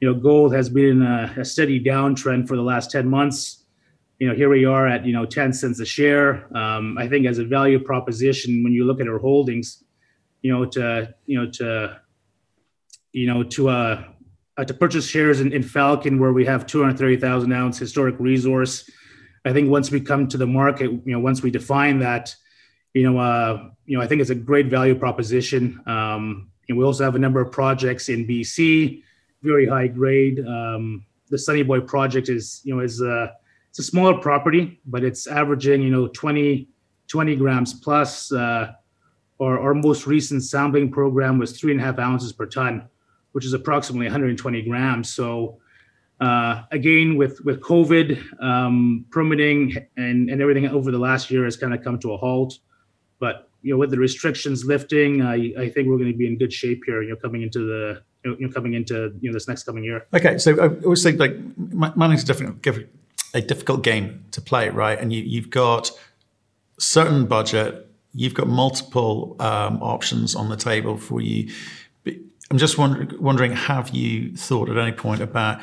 You 0.00 0.08
know, 0.08 0.18
gold 0.18 0.52
has 0.52 0.68
been 0.68 1.00
a, 1.02 1.32
a 1.38 1.44
steady 1.44 1.78
downtrend 1.78 2.48
for 2.48 2.56
the 2.56 2.62
last 2.62 2.90
10 2.90 3.08
months. 3.08 3.66
You 4.18 4.26
know, 4.26 4.34
here 4.34 4.48
we 4.48 4.64
are 4.64 4.88
at 4.88 5.06
you 5.06 5.12
know 5.12 5.26
10 5.26 5.52
cents 5.52 5.78
a 5.78 5.86
share. 5.86 6.44
Um, 6.56 6.98
I 6.98 7.06
think 7.06 7.24
as 7.28 7.38
a 7.38 7.44
value 7.44 7.78
proposition, 7.78 8.64
when 8.64 8.72
you 8.72 8.86
look 8.86 9.00
at 9.00 9.06
our 9.06 9.18
holdings, 9.18 9.84
you 10.42 10.52
know, 10.52 10.64
to 10.64 11.14
you 11.26 11.38
know 11.38 11.48
to 11.52 12.00
you 13.12 13.28
know 13.28 13.44
to 13.44 13.68
uh, 13.68 14.04
uh 14.56 14.64
to 14.64 14.74
purchase 14.74 15.06
shares 15.06 15.40
in, 15.40 15.52
in 15.52 15.62
Falcon 15.62 16.18
where 16.18 16.32
we 16.32 16.44
have 16.46 16.66
230,000 16.66 17.52
ounce 17.52 17.78
historic 17.78 18.16
resource. 18.18 18.90
I 19.44 19.52
think 19.52 19.70
once 19.70 19.90
we 19.90 20.00
come 20.00 20.28
to 20.28 20.36
the 20.36 20.46
market, 20.46 20.90
you 20.90 21.12
know, 21.12 21.20
once 21.20 21.42
we 21.42 21.50
define 21.50 21.98
that, 22.00 22.34
you 22.92 23.10
know, 23.10 23.18
uh, 23.18 23.70
you 23.86 23.96
know, 23.96 24.02
I 24.02 24.06
think 24.06 24.20
it's 24.20 24.30
a 24.30 24.34
great 24.34 24.66
value 24.66 24.94
proposition. 24.94 25.80
Um, 25.86 26.50
and 26.68 26.76
we 26.76 26.84
also 26.84 27.04
have 27.04 27.14
a 27.14 27.18
number 27.18 27.40
of 27.40 27.50
projects 27.50 28.08
in 28.08 28.26
BC, 28.26 29.02
very 29.42 29.66
high 29.66 29.88
grade. 29.88 30.40
Um, 30.46 31.06
the 31.28 31.38
Sunny 31.38 31.62
Boy 31.62 31.80
project 31.80 32.28
is, 32.28 32.60
you 32.64 32.74
know, 32.74 32.82
is 32.82 33.00
a, 33.00 33.34
it's 33.70 33.78
a 33.78 33.82
smaller 33.82 34.18
property, 34.18 34.80
but 34.84 35.04
it's 35.04 35.26
averaging, 35.26 35.82
you 35.82 35.90
know, 35.90 36.08
20, 36.08 36.68
20 37.08 37.36
grams 37.36 37.74
plus. 37.74 38.32
Uh, 38.32 38.72
our 39.40 39.72
most 39.72 40.06
recent 40.06 40.44
sampling 40.44 40.90
program 40.90 41.38
was 41.38 41.58
three 41.58 41.72
and 41.72 41.80
a 41.80 41.84
half 41.84 41.98
ounces 41.98 42.32
per 42.32 42.44
ton, 42.44 42.88
which 43.32 43.46
is 43.46 43.54
approximately 43.54 44.06
120 44.06 44.62
grams. 44.62 45.14
So, 45.14 45.58
uh, 46.20 46.64
again, 46.70 47.16
with 47.16 47.40
with 47.44 47.60
COVID 47.60 48.42
um, 48.42 49.06
permitting 49.10 49.76
and, 49.96 50.28
and 50.28 50.42
everything 50.42 50.68
over 50.68 50.90
the 50.90 50.98
last 50.98 51.30
year 51.30 51.44
has 51.44 51.56
kind 51.56 51.72
of 51.72 51.82
come 51.82 51.98
to 52.00 52.12
a 52.12 52.16
halt. 52.16 52.58
But 53.18 53.48
you 53.62 53.72
know, 53.72 53.78
with 53.78 53.90
the 53.90 53.98
restrictions 53.98 54.64
lifting, 54.64 55.22
I, 55.22 55.52
I 55.58 55.68
think 55.70 55.88
we're 55.88 55.98
going 55.98 56.12
to 56.12 56.16
be 56.16 56.26
in 56.26 56.38
good 56.38 56.52
shape 56.52 56.82
here. 56.86 57.02
You 57.02 57.10
know, 57.10 57.16
coming 57.16 57.42
into 57.42 57.60
the 57.60 58.02
you 58.24 58.36
know 58.38 58.52
coming 58.52 58.74
into 58.74 59.14
you 59.20 59.30
know 59.30 59.34
this 59.34 59.48
next 59.48 59.62
coming 59.62 59.82
year. 59.82 60.06
Okay, 60.14 60.36
so 60.38 60.60
I 60.60 60.68
always 60.84 61.02
think 61.02 61.18
like 61.18 61.36
mining's 61.56 62.22
a 62.22 62.26
different 62.26 62.66
a 63.32 63.40
difficult 63.40 63.82
game 63.82 64.24
to 64.32 64.42
play, 64.42 64.68
right? 64.68 64.98
And 64.98 65.12
you 65.12 65.22
you've 65.22 65.50
got 65.50 65.90
certain 66.78 67.26
budget, 67.26 67.88
you've 68.12 68.34
got 68.34 68.46
multiple 68.46 69.36
um, 69.40 69.82
options 69.82 70.34
on 70.34 70.50
the 70.50 70.56
table 70.56 70.98
for 70.98 71.20
you. 71.20 71.50
I'm 72.50 72.58
just 72.58 72.78
wondering, 72.78 73.22
wondering, 73.22 73.52
have 73.52 73.90
you 73.90 74.34
thought 74.36 74.68
at 74.68 74.76
any 74.76 74.90
point 74.90 75.20
about 75.20 75.60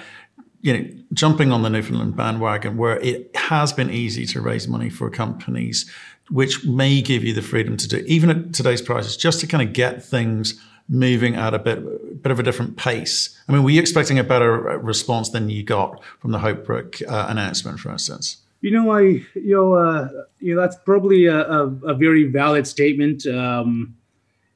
you 0.61 0.73
know, 0.73 0.89
jumping 1.13 1.51
on 1.51 1.61
the 1.61 1.69
Newfoundland 1.69 2.15
bandwagon 2.15 2.77
where 2.77 2.99
it 2.99 3.35
has 3.35 3.71
been 3.73 3.89
easy 3.89 4.25
to 4.27 4.41
raise 4.41 4.67
money 4.67 4.89
for 4.89 5.09
companies 5.09 5.89
which 6.29 6.65
may 6.65 7.01
give 7.01 7.23
you 7.23 7.33
the 7.33 7.41
freedom 7.41 7.77
to 7.77 7.87
do, 7.87 8.03
even 8.07 8.29
at 8.29 8.53
today's 8.53 8.81
prices, 8.81 9.15
just 9.15 9.39
to 9.39 9.47
kind 9.47 9.67
of 9.67 9.73
get 9.73 10.03
things 10.03 10.61
moving 10.89 11.35
at 11.35 11.53
a 11.53 11.59
bit, 11.59 12.21
bit 12.21 12.31
of 12.31 12.39
a 12.39 12.43
different 12.43 12.77
pace. 12.77 13.37
I 13.47 13.51
mean, 13.51 13.63
were 13.63 13.69
you 13.69 13.79
expecting 13.79 14.19
a 14.19 14.23
better 14.23 14.51
response 14.79 15.29
than 15.29 15.49
you 15.49 15.63
got 15.63 16.01
from 16.19 16.31
the 16.31 16.39
Hopebrook 16.39 17.01
uh, 17.07 17.27
announcement, 17.29 17.79
for 17.79 17.91
instance? 17.91 18.37
You 18.61 18.71
know, 18.71 18.91
I, 18.91 19.01
you 19.01 19.25
know, 19.35 19.73
uh, 19.73 20.09
you 20.39 20.55
know, 20.55 20.61
that's 20.61 20.77
probably 20.77 21.25
a, 21.25 21.39
a, 21.39 21.67
a 21.67 21.93
very 21.93 22.25
valid 22.25 22.67
statement. 22.67 23.25
Um, 23.27 23.95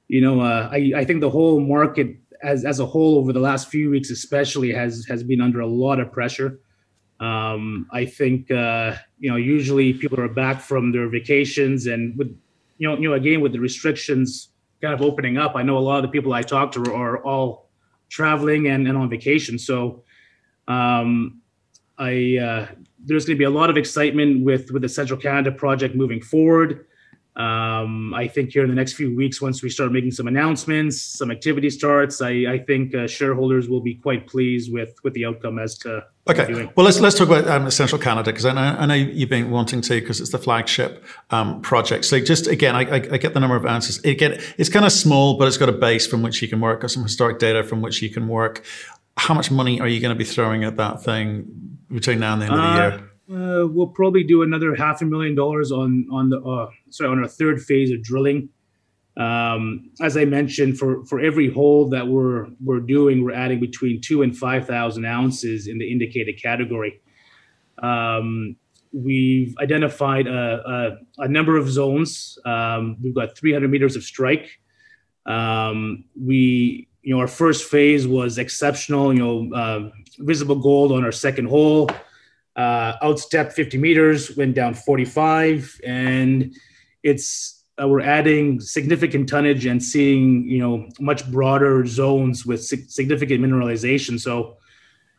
you 0.08 0.22
know, 0.22 0.42
uh, 0.42 0.70
I, 0.72 0.94
I 0.96 1.06
think 1.06 1.22
the 1.22 1.30
whole 1.30 1.60
market 1.60 2.18
as, 2.44 2.66
as 2.66 2.80
a 2.80 2.86
whole 2.86 3.18
over 3.18 3.34
the 3.34 3.40
last 3.40 3.70
few 3.70 3.90
weeks, 3.90 4.10
especially 4.10 4.72
has, 4.72 5.06
has 5.08 5.24
been 5.24 5.42
under 5.42 5.60
a 5.60 5.68
lot 5.68 6.00
of 6.00 6.12
pressure. 6.12 6.60
Um, 7.22 7.88
I 7.92 8.06
think 8.06 8.50
uh, 8.50 8.96
you 9.20 9.30
know 9.30 9.36
usually 9.36 9.94
people 9.94 10.20
are 10.20 10.28
back 10.28 10.60
from 10.60 10.92
their 10.92 11.08
vacations, 11.08 11.86
and 11.86 12.18
with 12.18 12.36
you 12.80 12.88
know 12.88 12.98
you 12.98 13.10
know 13.10 13.14
again 13.14 13.42
with 13.42 13.54
the 13.54 13.60
restrictions 13.60 14.50
kind 14.82 14.94
of 14.94 15.02
opening 15.04 15.38
up, 15.38 15.56
I 15.56 15.62
know 15.62 15.78
a 15.78 15.80
lot 15.80 15.98
of 15.98 16.02
the 16.02 16.08
people 16.08 16.34
I 16.34 16.42
talk 16.42 16.72
to 16.72 16.94
are 16.94 17.24
all 17.24 17.70
traveling 18.10 18.68
and, 18.68 18.88
and 18.88 18.98
on 18.98 19.08
vacation. 19.08 19.60
So 19.60 20.04
um, 20.68 21.42
I 22.00 22.38
uh, 22.38 22.68
there's 23.06 23.26
going 23.26 23.38
to 23.38 23.40
be 23.40 23.46
a 23.46 23.52
lot 23.52 23.70
of 23.70 23.78
excitement 23.78 24.44
with 24.44 24.72
with 24.72 24.82
the 24.82 24.90
Central 24.90 25.20
Canada 25.20 25.52
project 25.52 25.96
moving 25.96 26.22
forward. 26.22 26.88
Um, 27.36 28.14
I 28.14 28.28
think 28.28 28.52
here 28.52 28.64
in 28.64 28.70
the 28.70 28.76
next 28.76 28.94
few 28.94 29.16
weeks, 29.16 29.42
once 29.42 29.64
we 29.64 29.70
start 29.70 29.94
making 29.94 30.12
some 30.12 30.28
announcements, 30.28 31.02
some 31.02 31.32
activity 31.32 31.70
starts, 31.70 32.22
I, 32.22 32.30
I 32.30 32.60
think 32.60 32.94
uh, 32.94 33.08
shareholders 33.08 33.70
will 33.70 33.80
be 33.80 33.96
quite 33.96 34.28
pleased 34.28 34.72
with 34.72 34.94
with 35.04 35.14
the 35.14 35.26
outcome 35.26 35.58
as 35.58 35.78
to. 35.80 36.04
Okay, 36.30 36.70
well 36.76 36.86
let's 36.86 37.00
let's 37.00 37.18
talk 37.18 37.30
about 37.30 37.48
um, 37.48 37.72
Central 37.72 38.02
Canada 38.02 38.32
because 38.32 38.46
I 38.46 38.54
know, 38.54 38.76
I 38.80 38.86
know 38.86 38.94
you've 38.96 39.30
been 39.30 39.50
wanting 39.50 39.80
to 39.82 40.02
because 40.02 40.20
it's 40.20 40.32
the 40.32 40.38
flagship 40.38 41.06
um, 41.30 41.62
project. 41.62 42.04
So 42.04 42.20
just 42.20 42.48
again, 42.48 42.76
I, 42.76 42.82
I, 42.82 43.00
get 43.00 43.34
the 43.34 43.40
number 43.40 43.56
of 43.56 43.66
answers. 43.66 44.04
Again, 44.04 44.40
it's 44.58 44.70
kind 44.70 44.86
of 44.86 44.92
small, 44.92 45.38
but 45.38 45.48
it's 45.48 45.58
got 45.58 45.70
a 45.70 45.74
base 45.74 46.06
from 46.06 46.24
which 46.24 46.42
you 46.42 46.50
can 46.50 46.60
work, 46.60 46.82
got 46.82 46.92
some 46.92 47.04
historic 47.04 47.40
data 47.40 47.64
from 47.64 47.82
which 47.82 48.02
you 48.02 48.10
can 48.10 48.28
work. 48.28 48.66
How 49.16 49.34
much 49.34 49.50
money 49.52 49.80
are 49.80 49.88
you 49.88 50.02
going 50.02 50.14
to 50.14 50.18
be 50.18 50.26
throwing 50.26 50.66
at 50.66 50.76
that 50.78 51.02
thing 51.02 51.78
between 51.90 52.20
now 52.20 52.34
and 52.34 52.42
the 52.42 52.46
end 52.48 52.56
of 52.56 52.62
the 52.62 52.68
uh, 52.68 52.90
year? 52.90 53.11
Uh, 53.32 53.66
we'll 53.66 53.88
probably 53.88 54.24
do 54.24 54.42
another 54.42 54.76
half 54.76 55.02
a 55.02 55.06
million 55.06 55.36
dollars 55.36 55.72
on 55.72 56.06
on 56.12 56.30
the 56.30 56.42
uh, 56.42 56.70
sorry 56.90 57.10
on 57.10 57.20
our 57.20 57.28
third 57.28 57.62
phase 57.62 57.90
of 57.92 58.04
drilling. 58.04 58.50
Um, 59.16 59.92
as 60.02 60.18
I 60.18 60.26
mentioned, 60.26 60.78
for 60.78 61.06
for 61.06 61.22
every 61.22 61.50
hole 61.50 61.90
that 61.90 62.06
we're 62.06 62.48
we're 62.64 62.82
doing, 62.82 63.24
we're 63.24 63.34
adding 63.34 63.62
between 63.62 64.02
two 64.02 64.22
and 64.24 64.36
five 64.36 64.68
thousand 64.68 65.06
ounces 65.06 65.68
in 65.68 65.78
the 65.78 65.90
indicated 65.90 66.42
category. 66.42 67.00
Um, 67.82 68.58
we've 68.92 69.56
identified 69.60 70.28
a, 70.28 70.98
a, 71.18 71.24
a, 71.24 71.28
number 71.28 71.56
of 71.56 71.70
zones. 71.70 72.38
Um, 72.46 72.98
we've 73.02 73.16
got 73.16 73.38
300 73.38 73.72
meters 73.72 73.96
of 73.96 74.04
strike. 74.04 74.50
Um, 75.26 76.04
we, 76.22 76.90
you 77.02 77.16
know, 77.16 77.22
our 77.22 77.28
first 77.28 77.64
phase 77.64 78.06
was 78.06 78.38
exceptional. 78.38 79.14
You 79.14 79.20
know, 79.20 79.56
uh, 79.56 79.90
visible 80.20 80.58
gold 80.58 80.92
on 80.92 81.06
our 81.06 81.12
second 81.14 81.46
hole 81.46 81.90
uh, 82.56 82.98
outstepped 83.00 83.54
50 83.54 83.78
meters, 83.78 84.36
went 84.36 84.56
down 84.56 84.74
45, 84.74 85.80
and 85.86 86.54
it's 87.04 87.64
uh, 87.82 87.88
we're 87.88 88.02
adding 88.02 88.60
significant 88.60 89.30
tonnage 89.30 89.66
and 89.66 89.82
seeing 89.82 90.48
you 90.48 90.60
know 90.60 90.88
much 91.00 91.30
broader 91.32 91.86
zones 91.86 92.46
with 92.46 92.64
significant 92.64 93.42
mineralization. 93.44 94.20
So, 94.20 94.58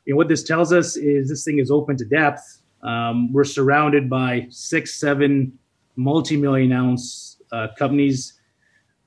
you 0.05 0.12
know, 0.12 0.17
what 0.17 0.29
this 0.29 0.43
tells 0.43 0.73
us 0.73 0.97
is 0.97 1.29
this 1.29 1.45
thing 1.45 1.59
is 1.59 1.71
open 1.71 1.97
to 1.97 2.05
depth. 2.05 2.62
Um, 2.83 3.33
we're 3.33 3.45
surrounded 3.45 4.11
by 4.11 4.47
six, 4.51 4.97
seven 4.97 5.59
multi-million 5.97 6.73
ounce 6.73 7.41
uh, 7.53 7.69
companies. 7.79 8.41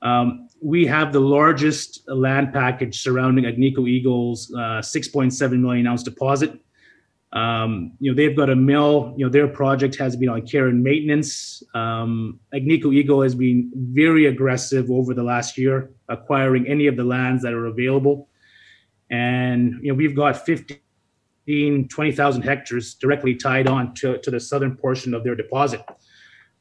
Um, 0.02 0.48
we 0.62 0.86
have 0.86 1.12
the 1.12 1.20
largest 1.20 2.02
land 2.08 2.52
package 2.52 3.00
surrounding 3.02 3.44
Agnico 3.44 3.88
Eagle's 3.88 4.52
uh, 4.54 4.80
6.7 4.80 5.60
million 5.60 5.86
ounce 5.86 6.02
deposit. 6.02 6.58
Um, 7.36 7.92
you 8.00 8.10
know, 8.10 8.16
they've 8.16 8.34
got 8.34 8.48
a 8.48 8.56
mill, 8.56 9.12
you 9.18 9.26
know, 9.26 9.30
their 9.30 9.46
project 9.46 9.94
has 9.96 10.16
been 10.16 10.30
on 10.30 10.46
care 10.46 10.68
and 10.68 10.82
maintenance. 10.82 11.62
Um, 11.74 12.40
Agnico 12.54 12.94
Eagle 12.94 13.20
has 13.20 13.34
been 13.34 13.70
very 13.74 14.24
aggressive 14.24 14.90
over 14.90 15.12
the 15.12 15.22
last 15.22 15.58
year, 15.58 15.90
acquiring 16.08 16.66
any 16.66 16.86
of 16.86 16.96
the 16.96 17.04
lands 17.04 17.42
that 17.42 17.52
are 17.52 17.66
available. 17.66 18.30
And, 19.10 19.74
you 19.82 19.92
know, 19.92 19.94
we've 19.96 20.16
got 20.16 20.46
15, 20.46 21.88
20,000 21.88 22.40
hectares 22.40 22.94
directly 22.94 23.34
tied 23.34 23.68
on 23.68 23.92
to, 23.96 24.16
to 24.16 24.30
the 24.30 24.40
southern 24.40 24.74
portion 24.74 25.12
of 25.12 25.22
their 25.22 25.34
deposit. 25.34 25.84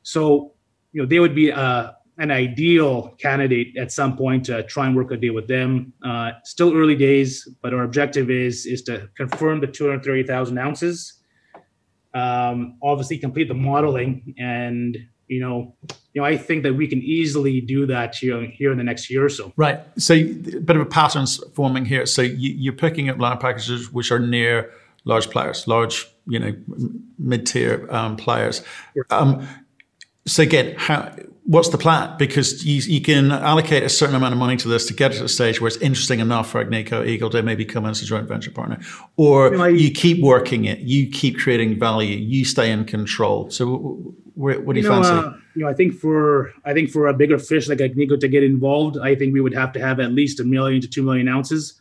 So, 0.04 0.56
you 0.92 1.04
know, 1.04 1.08
they 1.08 1.22
would 1.22 1.36
be 1.36 1.52
a, 1.52 1.96
an 2.18 2.32
ideal 2.32 3.16
candidate 3.20 3.76
at 3.78 3.92
some 3.92 4.16
point 4.16 4.46
to 4.46 4.64
try 4.64 4.88
and 4.88 4.96
work 4.96 5.12
a 5.12 5.18
deal 5.18 5.34
with 5.34 5.48
them. 5.48 5.94
Uh, 6.04 6.32
still 6.44 6.74
early 6.76 6.96
days, 6.96 7.48
but 7.62 7.74
our 7.74 7.84
objective 7.84 8.30
is 8.30 8.66
is 8.66 8.82
to 8.84 9.10
confirm 9.18 9.60
the 9.60 9.68
230,000 9.68 10.58
ounces. 10.58 11.22
um, 12.14 12.78
obviously 12.82 13.18
complete 13.18 13.50
the 13.50 13.54
modeling 13.54 14.34
and 14.40 14.98
you 15.28 15.40
know, 15.40 15.76
you 16.14 16.22
know, 16.22 16.26
I 16.26 16.38
think 16.38 16.64
that 16.64 16.74
we 16.74 16.88
can 16.88 17.02
easily 17.02 17.60
do 17.60 17.88
that 17.88 18.16
here, 18.16 18.46
here 18.46 18.72
in 18.72 18.78
the 18.78 18.84
next 18.84 19.10
year 19.10 19.26
or 19.26 19.30
so. 19.30 19.52
Right. 19.56 19.80
So, 19.98 20.14
a 20.14 20.24
bit 20.24 20.76
of 20.76 20.82
a 20.82 20.86
pattern's 20.86 21.44
forming 21.56 21.86
here. 21.86 22.06
So, 22.06 22.22
you, 22.22 22.72
are 22.72 22.76
picking 22.76 23.10
up 23.10 23.20
land 23.20 23.40
packages 23.40 23.92
which 23.92 24.12
are 24.12 24.20
near 24.20 24.72
large 25.04 25.30
players, 25.30 25.68
large, 25.68 26.08
you 26.28 26.40
know, 26.40 26.56
mid-tier 27.18 27.88
um, 27.90 28.18
players. 28.18 28.64
Um, 29.10 29.48
so 30.28 30.44
again, 30.44 30.76
how, 30.78 31.16
what's 31.46 31.70
the 31.70 31.78
plan? 31.78 32.16
Because 32.18 32.66
you, 32.66 32.82
you, 32.82 33.02
can 33.02 33.32
allocate 33.32 33.84
a 33.84 33.90
certain 33.90 34.16
amount 34.16 34.34
of 34.34 34.40
money 34.40 34.58
to 34.58 34.68
this 34.68 34.86
to 34.88 34.94
get 34.94 35.14
it 35.14 35.20
to 35.20 35.26
a 35.26 35.30
stage 35.30 35.62
where 35.62 35.68
it's 35.68 35.78
interesting 35.78 36.20
enough 36.20 36.50
for 36.50 36.64
Agnico 36.64 37.06
Eagle 37.06 37.30
to 37.30 37.44
maybe 37.44 37.64
come 37.64 37.86
in 37.86 37.92
as 37.92 38.02
a 38.02 38.06
joint 38.06 38.28
venture 38.28 38.52
partner, 38.52 38.80
or 39.16 39.56
I, 39.56 39.70
you 39.70 39.92
keep 39.92 40.22
working 40.22 40.66
it, 40.66 40.80
you 40.80 41.10
keep 41.10 41.38
creating 41.38 41.80
value, 41.80 42.18
you 42.18 42.46
stay 42.46 42.72
in 42.72 42.86
control. 42.86 43.50
So, 43.52 44.16
what, 44.34 44.66
do 44.66 44.80
you, 44.80 44.84
you 44.84 44.90
know, 44.90 45.04
fancy? 45.04 45.12
Uh, 45.12 45.34
you 45.56 45.64
know, 45.64 45.70
I 45.70 45.74
think 45.74 45.94
for 45.94 46.52
I 46.66 46.74
think 46.74 46.90
for 46.90 47.08
a 47.08 47.14
bigger 47.14 47.38
fish 47.38 47.70
like 47.70 47.78
Agnico 47.78 48.20
to 48.20 48.28
get 48.28 48.44
involved, 48.44 48.98
I 48.98 49.16
think 49.16 49.34
we 49.34 49.42
would 49.42 49.54
have 49.54 49.72
to 49.74 49.80
have 49.80 50.00
at 50.00 50.12
least 50.12 50.40
a 50.40 50.44
million 50.44 50.82
to 50.82 50.88
two 50.88 51.04
million 51.04 51.28
ounces. 51.28 51.80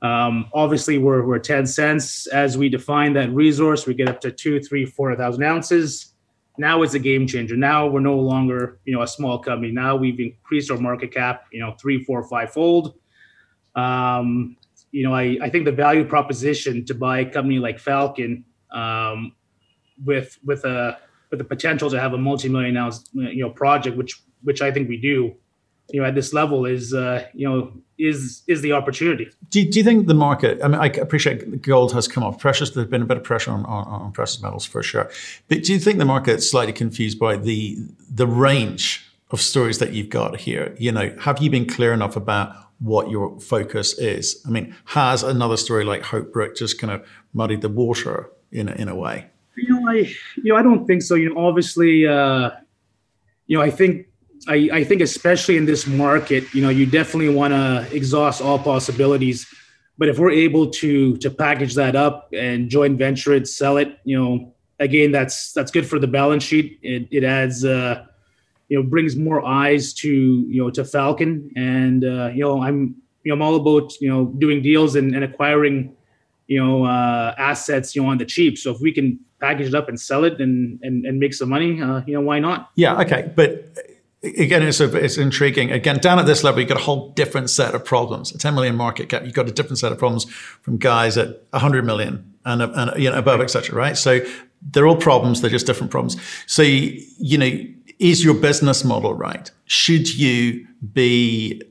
Um, 0.00 0.46
obviously, 0.52 0.98
we're, 0.98 1.24
we're 1.24 1.38
10 1.38 1.64
cents 1.64 2.26
as 2.26 2.58
we 2.58 2.68
define 2.68 3.12
that 3.12 3.30
resource. 3.30 3.86
We 3.86 3.94
get 3.94 4.08
up 4.08 4.20
to 4.22 4.32
two, 4.32 4.60
three, 4.60 4.84
four 4.84 5.14
thousand 5.14 5.44
ounces. 5.44 6.11
Now 6.58 6.82
it's 6.82 6.94
a 6.94 6.98
game 6.98 7.26
changer. 7.26 7.56
Now 7.56 7.86
we're 7.86 8.00
no 8.00 8.18
longer, 8.18 8.78
you 8.84 8.94
know, 8.94 9.02
a 9.02 9.06
small 9.06 9.38
company. 9.38 9.72
Now 9.72 9.96
we've 9.96 10.20
increased 10.20 10.70
our 10.70 10.76
market 10.76 11.12
cap, 11.12 11.46
you 11.50 11.60
know, 11.60 11.74
three, 11.80 12.04
four, 12.04 12.22
five 12.24 12.52
fold. 12.52 12.94
Um, 13.74 14.56
you 14.90 15.02
know, 15.02 15.14
I, 15.14 15.38
I 15.40 15.48
think 15.48 15.64
the 15.64 15.72
value 15.72 16.04
proposition 16.04 16.84
to 16.84 16.94
buy 16.94 17.20
a 17.20 17.24
company 17.24 17.58
like 17.58 17.78
Falcon 17.78 18.44
um, 18.70 19.32
with 20.04 20.38
with 20.44 20.64
a 20.64 20.98
with 21.30 21.38
the 21.38 21.44
potential 21.44 21.88
to 21.88 21.98
have 21.98 22.12
a 22.12 22.18
multi-million 22.18 22.76
ounce 22.76 23.08
you 23.14 23.42
know 23.42 23.50
project, 23.50 23.96
which 23.96 24.22
which 24.42 24.60
I 24.60 24.70
think 24.70 24.88
we 24.88 24.98
do, 24.98 25.34
you 25.92 26.00
know, 26.00 26.06
at 26.06 26.14
this 26.14 26.32
level 26.32 26.64
is 26.64 26.94
uh, 26.94 27.28
you 27.34 27.48
know 27.48 27.72
is 27.98 28.42
is 28.48 28.62
the 28.62 28.72
opportunity. 28.72 29.28
Do, 29.50 29.64
do 29.64 29.78
you 29.78 29.84
think 29.84 30.06
the 30.06 30.14
market? 30.14 30.58
I 30.64 30.68
mean, 30.68 30.80
I 30.80 30.86
appreciate 30.86 31.62
gold 31.62 31.92
has 31.92 32.08
come 32.08 32.24
off. 32.24 32.38
Precious, 32.38 32.70
there's 32.70 32.88
been 32.88 33.02
a 33.02 33.06
bit 33.06 33.18
of 33.18 33.24
pressure 33.24 33.52
on, 33.52 33.64
on, 33.66 33.86
on 33.86 34.12
precious 34.12 34.42
metals 34.42 34.64
for 34.64 34.82
sure. 34.82 35.10
But 35.48 35.64
do 35.64 35.72
you 35.72 35.78
think 35.78 35.98
the 35.98 36.06
market's 36.06 36.50
slightly 36.50 36.72
confused 36.72 37.18
by 37.18 37.36
the 37.36 37.78
the 38.10 38.26
range 38.26 39.06
of 39.30 39.40
stories 39.40 39.78
that 39.78 39.92
you've 39.92 40.08
got 40.08 40.40
here? 40.40 40.74
You 40.78 40.92
know, 40.92 41.14
have 41.20 41.42
you 41.42 41.50
been 41.50 41.66
clear 41.66 41.92
enough 41.92 42.16
about 42.16 42.56
what 42.78 43.10
your 43.10 43.38
focus 43.38 43.96
is? 43.98 44.42
I 44.46 44.50
mean, 44.50 44.74
has 44.86 45.22
another 45.22 45.58
story 45.58 45.84
like 45.84 46.02
Hope 46.02 46.34
just 46.56 46.80
kind 46.80 46.90
of 46.90 47.06
muddied 47.34 47.60
the 47.60 47.68
water 47.68 48.30
in 48.50 48.70
a, 48.70 48.72
in 48.72 48.88
a 48.88 48.94
way? 48.94 49.26
You 49.56 49.78
know, 49.78 49.90
I 49.90 49.94
you 50.36 50.52
know 50.52 50.56
I 50.56 50.62
don't 50.62 50.86
think 50.86 51.02
so. 51.02 51.16
You 51.16 51.34
know, 51.34 51.46
obviously, 51.46 52.06
uh, 52.06 52.50
you 53.46 53.58
know, 53.58 53.62
I 53.62 53.70
think 53.70 54.06
I, 54.48 54.68
I 54.72 54.84
think 54.84 55.00
especially 55.00 55.56
in 55.56 55.66
this 55.66 55.86
market, 55.86 56.52
you 56.54 56.62
know, 56.62 56.68
you 56.68 56.86
definitely 56.86 57.34
want 57.34 57.52
to 57.52 57.86
exhaust 57.94 58.42
all 58.42 58.58
possibilities. 58.58 59.46
But 59.98 60.08
if 60.08 60.18
we're 60.18 60.30
able 60.30 60.70
to 60.70 61.16
to 61.18 61.30
package 61.30 61.74
that 61.74 61.94
up 61.94 62.30
and 62.32 62.68
joint 62.68 62.98
venture 62.98 63.34
it, 63.34 63.46
sell 63.46 63.76
it, 63.76 63.98
you 64.04 64.18
know, 64.18 64.54
again, 64.80 65.12
that's 65.12 65.52
that's 65.52 65.70
good 65.70 65.86
for 65.86 65.98
the 65.98 66.06
balance 66.06 66.42
sheet. 66.42 66.78
It, 66.82 67.08
it 67.10 67.24
adds, 67.24 67.64
uh, 67.64 68.04
you 68.68 68.78
know, 68.78 68.88
brings 68.88 69.16
more 69.16 69.44
eyes 69.44 69.92
to 69.94 70.08
you 70.08 70.62
know 70.62 70.70
to 70.70 70.84
Falcon, 70.84 71.50
and 71.56 72.04
uh, 72.04 72.30
you 72.34 72.40
know, 72.40 72.62
I'm 72.62 72.96
you 73.22 73.30
know 73.30 73.34
I'm 73.34 73.42
all 73.42 73.56
about 73.56 73.92
you 74.00 74.08
know 74.08 74.26
doing 74.26 74.62
deals 74.62 74.96
and, 74.96 75.14
and 75.14 75.22
acquiring 75.22 75.94
you 76.48 76.64
know 76.64 76.84
uh, 76.84 77.34
assets 77.38 77.94
you 77.94 78.02
know 78.02 78.08
on 78.08 78.18
the 78.18 78.24
cheap. 78.24 78.58
So 78.58 78.72
if 78.72 78.80
we 78.80 78.92
can 78.92 79.20
package 79.40 79.68
it 79.68 79.74
up 79.74 79.88
and 79.88 80.00
sell 80.00 80.24
it 80.24 80.40
and 80.40 80.80
and, 80.82 81.04
and 81.04 81.20
make 81.20 81.34
some 81.34 81.50
money, 81.50 81.80
uh, 81.80 82.02
you 82.06 82.14
know, 82.14 82.22
why 82.22 82.40
not? 82.40 82.70
Yeah, 82.74 83.00
okay, 83.02 83.30
but 83.36 83.91
again, 84.22 84.62
it's, 84.62 84.80
a, 84.80 84.96
it's 84.96 85.18
intriguing. 85.18 85.72
Again, 85.72 85.98
down 85.98 86.18
at 86.18 86.26
this 86.26 86.44
level, 86.44 86.60
you've 86.60 86.68
got 86.68 86.78
a 86.78 86.84
whole 86.84 87.10
different 87.10 87.50
set 87.50 87.74
of 87.74 87.84
problems. 87.84 88.32
A 88.34 88.38
10 88.38 88.54
million 88.54 88.76
market 88.76 89.08
cap, 89.08 89.24
you've 89.24 89.34
got 89.34 89.48
a 89.48 89.52
different 89.52 89.78
set 89.78 89.92
of 89.92 89.98
problems 89.98 90.30
from 90.30 90.78
guys 90.78 91.16
at 91.18 91.42
100 91.50 91.84
million 91.84 92.32
and, 92.44 92.62
and 92.62 93.02
you 93.02 93.10
know, 93.10 93.18
above, 93.18 93.40
etc. 93.40 93.76
right? 93.76 93.96
So 93.96 94.20
they're 94.70 94.86
all 94.86 94.96
problems. 94.96 95.40
They're 95.40 95.50
just 95.50 95.66
different 95.66 95.90
problems. 95.90 96.16
So, 96.46 96.62
you 96.62 97.38
know, 97.38 97.50
is 97.98 98.24
your 98.24 98.34
business 98.34 98.84
model 98.84 99.14
right? 99.14 99.50
Should 99.64 100.14
you 100.16 100.66
be 100.92 101.62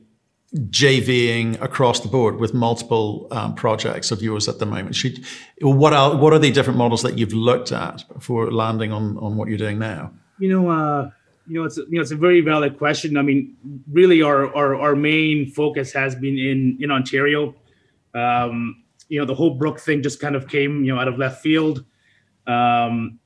JVing 0.54 1.60
across 1.62 2.00
the 2.00 2.08
board 2.08 2.36
with 2.36 2.52
multiple 2.52 3.26
um, 3.30 3.54
projects 3.54 4.10
of 4.10 4.22
yours 4.22 4.48
at 4.48 4.58
the 4.58 4.66
moment? 4.66 4.94
Should, 4.94 5.24
what 5.60 5.92
are 5.92 6.16
what 6.16 6.32
are 6.32 6.38
the 6.38 6.50
different 6.50 6.78
models 6.78 7.02
that 7.02 7.18
you've 7.18 7.32
looked 7.32 7.72
at 7.72 8.04
before 8.12 8.50
landing 8.50 8.92
on 8.92 9.16
on 9.18 9.36
what 9.36 9.48
you're 9.48 9.58
doing 9.58 9.78
now? 9.78 10.12
You 10.38 10.48
know, 10.48 10.70
uh, 10.70 11.10
you 11.52 11.58
know, 11.58 11.66
it's 11.66 11.76
you 11.76 11.86
know, 11.90 12.00
it's 12.00 12.12
a 12.12 12.16
very 12.16 12.40
valid 12.40 12.78
question. 12.78 13.18
I 13.18 13.22
mean, 13.22 13.54
really, 13.90 14.22
our 14.22 14.54
our, 14.56 14.74
our 14.74 14.96
main 14.96 15.50
focus 15.50 15.92
has 15.92 16.14
been 16.14 16.38
in 16.38 16.78
in 16.80 16.90
Ontario. 16.90 17.54
Um, 18.14 18.84
you 19.08 19.20
know, 19.20 19.26
the 19.26 19.34
Hopebrook 19.34 19.78
thing 19.78 20.02
just 20.02 20.18
kind 20.18 20.34
of 20.34 20.48
came, 20.48 20.82
you 20.82 20.94
know, 20.94 20.98
out 20.98 21.08
of 21.08 21.18
left 21.18 21.42
field. 21.42 21.84
Um, 22.46 23.18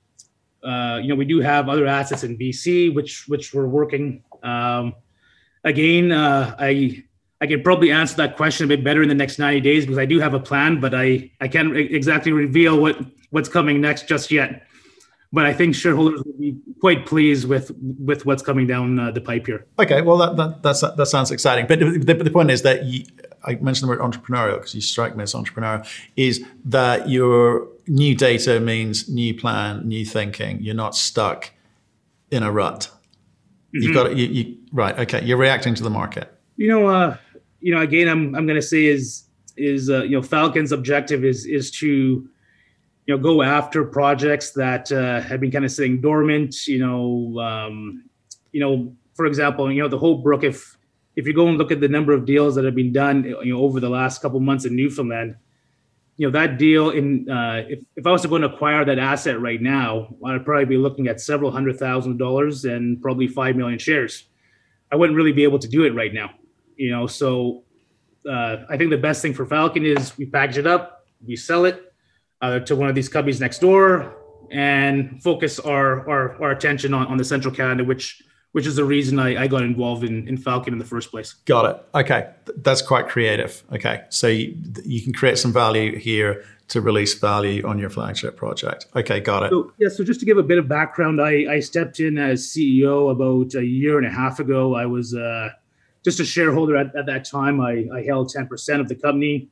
uh, 0.65 0.99
you 1.01 1.09
know, 1.09 1.15
we 1.15 1.25
do 1.25 1.39
have 1.39 1.69
other 1.69 1.87
assets 1.87 2.25
in 2.25 2.37
BC, 2.37 2.93
which 2.97 3.29
which 3.29 3.55
we're 3.55 3.69
working. 3.69 4.25
Um, 4.43 4.97
again, 5.63 6.11
uh, 6.11 6.57
I 6.59 7.05
I 7.41 7.47
can 7.47 7.63
probably 7.63 7.93
answer 7.93 8.17
that 8.17 8.37
question 8.37 8.65
a 8.65 8.69
bit 8.69 8.83
better 8.83 9.05
in 9.05 9.09
the 9.09 9.15
next 9.15 9.39
90 9.39 9.61
days 9.61 9.85
because 9.85 9.99
I 9.99 10.07
do 10.07 10.19
have 10.19 10.35
a 10.35 10.41
plan, 10.41 10.81
but 10.81 10.95
I 10.95 11.31
I 11.41 11.47
can't 11.47 11.77
exactly 11.77 12.33
reveal 12.33 12.81
what 12.81 12.99
what's 13.31 13.49
coming 13.49 13.81
next 13.81 14.09
just 14.09 14.33
yet 14.33 14.66
but 15.37 15.45
I 15.45 15.53
think 15.53 15.75
shareholders 15.75 16.23
will 16.25 16.39
be 16.39 16.57
quite 16.81 17.05
pleased 17.05 17.47
with 17.47 17.71
with 18.09 18.25
what's 18.25 18.43
coming 18.43 18.67
down 18.67 18.99
uh, 18.99 19.11
the 19.11 19.21
pipe 19.21 19.47
here. 19.47 19.67
Okay, 19.79 20.01
well 20.01 20.17
that 20.17 20.37
that 20.39 20.63
that's, 20.63 20.81
that 20.81 21.07
sounds 21.07 21.31
exciting. 21.31 21.67
But 21.67 21.79
the, 21.79 22.15
the 22.15 22.31
point 22.31 22.51
is 22.51 22.63
that 22.63 22.87
you, 22.87 23.05
I 23.45 23.57
mentioned 23.57 23.87
the 23.87 23.95
word 23.95 24.01
entrepreneurial 24.01 24.55
because 24.55 24.75
you 24.75 24.81
strike 24.81 25.15
me 25.15 25.25
as 25.25 25.35
entrepreneurial. 25.35 25.87
Is 26.17 26.43
that 26.65 27.11
your 27.11 27.69
new 27.87 28.15
data 28.15 28.61
means 28.61 29.11
new 29.11 29.35
plan, 29.35 29.87
new 29.87 30.07
thinking. 30.07 30.63
You're 30.63 30.75
not 30.75 30.97
stuck 30.97 31.51
in 32.31 32.43
a 32.43 32.51
rut. 32.51 32.91
Mm-hmm. 33.75 33.83
You've 33.83 33.95
got 33.95 34.17
you, 34.17 34.27
you 34.27 34.57
right. 34.73 34.99
Okay, 35.01 35.23
you're 35.23 35.37
reacting 35.37 35.75
to 35.75 35.83
the 35.83 35.91
market. 35.91 36.33
You 36.57 36.69
know, 36.69 36.87
uh, 36.87 37.19
you 37.61 37.75
know. 37.75 37.83
Again, 37.83 38.09
I'm 38.09 38.35
I'm 38.35 38.47
going 38.47 38.59
to 38.59 38.67
say 38.67 38.87
is 38.87 39.25
is 39.59 39.91
uh, 39.91 40.05
you 40.05 40.17
know 40.17 40.23
Falcon's 40.23 40.73
objective 40.73 41.27
is 41.27 41.45
is 41.45 41.71
to 41.73 42.27
you 43.07 43.17
know 43.17 43.23
go 43.23 43.43
after 43.43 43.85
projects 43.85 44.51
that 44.53 44.91
uh, 44.93 45.21
have 45.21 45.41
been 45.41 45.51
kind 45.51 45.65
of 45.65 45.71
sitting 45.71 46.01
dormant 46.01 46.67
you 46.67 46.79
know 46.79 47.41
um, 47.41 48.05
you 48.53 48.61
know 48.61 48.95
for 49.15 49.27
example 49.27 49.71
you 49.73 49.83
know 49.83 49.89
the 49.89 49.99
Hopebrook 49.99 50.45
if 50.45 50.77
if 51.15 51.27
you 51.27 51.33
go 51.33 51.49
and 51.49 51.57
look 51.57 51.73
at 51.73 51.81
the 51.81 51.89
number 51.89 52.13
of 52.13 52.27
deals 52.27 52.55
that 52.57 52.65
have 52.65 52.75
been 52.75 52.93
done 52.93 53.25
you 53.25 53.55
know 53.55 53.61
over 53.61 53.81
the 53.81 53.89
last 53.89 54.21
couple 54.21 54.39
months 54.41 54.65
in 54.65 54.77
newfoundland 54.77 55.37
you 56.17 56.27
know 56.27 56.33
that 56.33 56.59
deal 56.59 56.91
in 56.91 57.29
uh, 57.31 57.63
if, 57.69 57.81
if 57.97 58.07
i 58.07 58.11
was 58.11 58.23
to 58.23 58.29
go 58.29 58.37
and 58.37 58.45
acquire 58.45 58.85
that 58.85 58.99
asset 58.99 59.41
right 59.41 59.63
now 59.63 60.15
i'd 60.27 60.45
probably 60.45 60.65
be 60.65 60.77
looking 60.77 61.07
at 61.07 61.21
several 61.21 61.51
hundred 61.51 61.79
thousand 61.79 62.19
dollars 62.19 62.65
and 62.65 63.01
probably 63.01 63.27
five 63.27 63.57
million 63.57 63.79
shares. 63.79 64.25
I 64.91 64.95
wouldn't 64.95 65.17
really 65.17 65.33
be 65.33 65.43
able 65.43 65.59
to 65.59 65.69
do 65.69 65.85
it 65.85 65.95
right 65.95 66.13
now 66.13 66.31
you 66.77 66.91
know 66.91 67.07
so 67.07 67.65
uh, 68.29 68.59
i 68.69 68.77
think 68.77 68.91
the 68.91 68.99
best 68.99 69.23
thing 69.23 69.35
for 69.35 69.47
falcon 69.47 69.87
is 69.87 70.17
we 70.19 70.27
package 70.27 70.59
it 70.59 70.67
up 70.67 71.07
we 71.27 71.37
sell 71.37 71.65
it 71.65 71.86
uh, 72.43 72.61
to 72.61 72.77
one 72.77 72.89
of 72.89 72.95
these 72.95 73.09
cubbies 73.09 73.41
next 73.41 73.61
door 73.61 74.15
and 74.51 75.23
focus 75.23 75.59
our 75.59 76.09
our, 76.09 76.43
our 76.43 76.51
attention 76.51 76.95
on, 76.95 77.07
on 77.07 77.17
the 77.17 77.25
central 77.25 77.55
Canada, 77.55 77.85
which 77.85 78.23
which 78.53 78.67
is 78.67 78.77
the 78.77 78.85
reason 78.85 79.19
I, 79.19 79.43
I 79.43 79.47
got 79.49 79.63
involved 79.63 80.03
in, 80.03 80.27
in 80.27 80.39
Falcon 80.39 80.73
in 80.73 80.79
the 80.79 80.85
first 80.85 81.11
place. 81.11 81.35
Got 81.45 81.77
it. 81.77 81.85
Okay, 81.95 82.31
that's 82.57 82.81
quite 82.81 83.07
creative. 83.07 83.63
Okay, 83.71 84.05
so 84.09 84.29
you, 84.29 84.57
you 84.83 85.03
can 85.03 85.13
create 85.13 85.37
some 85.37 85.53
value 85.53 85.99
here 85.99 86.43
to 86.69 86.81
release 86.81 87.15
value 87.15 87.67
on 87.67 87.79
your 87.79 87.91
flagship 87.91 88.37
project. 88.37 88.87
Okay, 88.97 89.21
got 89.21 89.43
it. 89.43 89.51
So, 89.51 89.73
yeah, 89.79 89.89
so 89.89 90.03
just 90.03 90.21
to 90.21 90.27
give 90.27 90.39
a 90.39 90.43
bit 90.43 90.59
of 90.59 90.69
background, 90.69 91.21
I, 91.21 91.53
I 91.53 91.61
stepped 91.61 92.01
in 92.01 92.19
as 92.19 92.47
CEO 92.47 93.11
about 93.11 93.55
a 93.55 93.65
year 93.65 93.99
and 93.99 94.07
a 94.07 94.11
half 94.11 94.41
ago. 94.41 94.75
I 94.75 94.87
was 94.87 95.15
uh, 95.15 95.51
just 96.03 96.19
a 96.19 96.25
shareholder 96.25 96.77
at, 96.77 96.97
at 96.97 97.07
that 97.07 97.25
time. 97.25 97.61
I, 97.61 97.87
I 97.95 98.03
held 98.03 98.33
10% 98.35 98.81
of 98.81 98.89
the 98.89 98.95
company. 98.95 99.49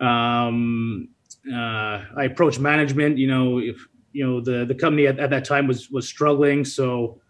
Um, 0.00 1.08
uh, 1.52 2.04
I 2.16 2.24
approached 2.24 2.60
management. 2.60 3.18
You 3.18 3.28
know, 3.28 3.58
if 3.58 3.76
you 4.12 4.26
know 4.26 4.40
the 4.40 4.64
the 4.64 4.74
company 4.74 5.06
at, 5.06 5.18
at 5.18 5.30
that 5.30 5.44
time 5.44 5.66
was 5.66 5.90
was 5.90 6.08
struggling, 6.08 6.64
so 6.64 7.20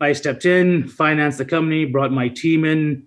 I 0.00 0.12
stepped 0.12 0.44
in, 0.44 0.88
financed 0.88 1.38
the 1.38 1.44
company, 1.44 1.84
brought 1.84 2.12
my 2.12 2.28
team 2.28 2.64
in, 2.64 3.06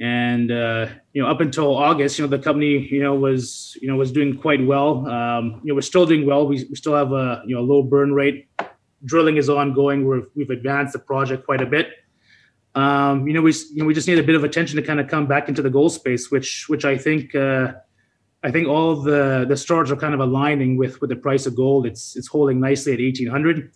and 0.00 0.50
uh, 0.50 0.88
you 1.12 1.22
know 1.22 1.28
up 1.28 1.40
until 1.40 1.76
August, 1.76 2.18
you 2.18 2.24
know 2.24 2.28
the 2.28 2.42
company 2.42 2.86
you 2.90 3.02
know 3.02 3.14
was 3.14 3.76
you 3.80 3.88
know 3.88 3.96
was 3.96 4.12
doing 4.12 4.36
quite 4.36 4.64
well. 4.64 5.06
Um, 5.08 5.60
you 5.62 5.68
know 5.68 5.74
we're 5.74 5.82
still 5.82 6.06
doing 6.06 6.26
well. 6.26 6.46
We, 6.46 6.64
we 6.68 6.76
still 6.76 6.94
have 6.94 7.12
a 7.12 7.42
you 7.46 7.54
know 7.54 7.62
low 7.62 7.82
burn 7.82 8.12
rate. 8.12 8.48
Drilling 9.04 9.36
is 9.36 9.50
ongoing. 9.50 10.06
We're, 10.06 10.22
we've 10.34 10.50
advanced 10.50 10.94
the 10.94 10.98
project 10.98 11.44
quite 11.44 11.60
a 11.60 11.66
bit. 11.66 11.90
Um, 12.74 13.28
you 13.28 13.34
know 13.34 13.42
we 13.42 13.52
you 13.52 13.82
know 13.82 13.84
we 13.84 13.94
just 13.94 14.08
need 14.08 14.18
a 14.18 14.22
bit 14.22 14.34
of 14.34 14.44
attention 14.44 14.76
to 14.76 14.82
kind 14.82 14.98
of 14.98 15.08
come 15.08 15.26
back 15.26 15.48
into 15.48 15.62
the 15.62 15.70
goal 15.70 15.88
space, 15.88 16.30
which 16.30 16.68
which 16.68 16.84
I 16.84 16.98
think. 16.98 17.34
Uh, 17.34 17.74
I 18.44 18.50
think 18.50 18.68
all 18.68 18.94
the 18.96 19.46
the 19.48 19.56
stars 19.56 19.90
are 19.90 19.96
kind 19.96 20.14
of 20.14 20.20
aligning 20.20 20.76
with 20.76 21.00
with 21.00 21.10
the 21.10 21.16
price 21.16 21.46
of 21.46 21.56
gold. 21.56 21.86
It's 21.86 22.14
it's 22.14 22.28
holding 22.28 22.60
nicely 22.60 22.92
at 22.92 23.00
eighteen 23.00 23.28
hundred. 23.28 23.72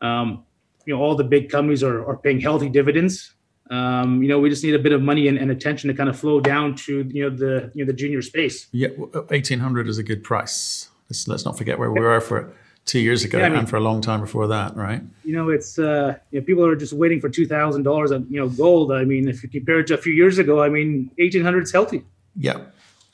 Um, 0.00 0.44
you 0.86 0.94
know, 0.94 1.02
all 1.02 1.16
the 1.16 1.24
big 1.24 1.50
companies 1.50 1.82
are, 1.82 2.06
are 2.06 2.16
paying 2.16 2.40
healthy 2.40 2.68
dividends. 2.68 3.34
Um, 3.70 4.22
you 4.22 4.28
know, 4.28 4.38
we 4.38 4.48
just 4.48 4.62
need 4.62 4.74
a 4.74 4.78
bit 4.78 4.92
of 4.92 5.02
money 5.02 5.26
and, 5.26 5.36
and, 5.36 5.50
attention 5.50 5.88
to 5.88 5.94
kind 5.94 6.08
of 6.08 6.16
flow 6.16 6.38
down 6.38 6.76
to 6.76 7.02
you 7.12 7.28
know 7.28 7.36
the 7.36 7.72
you 7.74 7.84
know 7.84 7.90
the 7.90 7.96
junior 7.96 8.22
space. 8.22 8.68
Yeah, 8.70 8.88
eighteen 9.30 9.58
hundred 9.58 9.88
is 9.88 9.98
a 9.98 10.04
good 10.04 10.22
price. 10.22 10.88
Let's, 11.10 11.26
let's 11.26 11.44
not 11.44 11.58
forget 11.58 11.78
where 11.78 11.90
we 11.90 12.00
were 12.00 12.20
for 12.20 12.52
two 12.84 13.00
years 13.00 13.24
ago 13.24 13.38
yeah, 13.38 13.46
I 13.46 13.48
mean, 13.48 13.58
and 13.58 13.68
for 13.68 13.76
a 13.76 13.80
long 13.80 14.00
time 14.00 14.20
before 14.20 14.46
that, 14.46 14.76
right? 14.76 15.02
You 15.24 15.34
know, 15.34 15.48
it's 15.50 15.80
uh, 15.80 16.16
you 16.30 16.40
know, 16.40 16.46
people 16.46 16.64
are 16.64 16.76
just 16.76 16.92
waiting 16.92 17.20
for 17.20 17.28
two 17.28 17.46
thousand 17.46 17.82
dollars 17.82 18.12
on 18.12 18.24
you 18.30 18.38
know 18.38 18.48
gold. 18.48 18.92
I 18.92 19.02
mean, 19.02 19.28
if 19.28 19.42
you 19.42 19.48
compare 19.48 19.80
it 19.80 19.88
to 19.88 19.94
a 19.94 19.98
few 19.98 20.12
years 20.12 20.38
ago, 20.38 20.62
I 20.62 20.68
mean, 20.68 21.10
eighteen 21.18 21.42
hundred 21.42 21.64
is 21.64 21.72
healthy. 21.72 22.04
Yeah, 22.36 22.66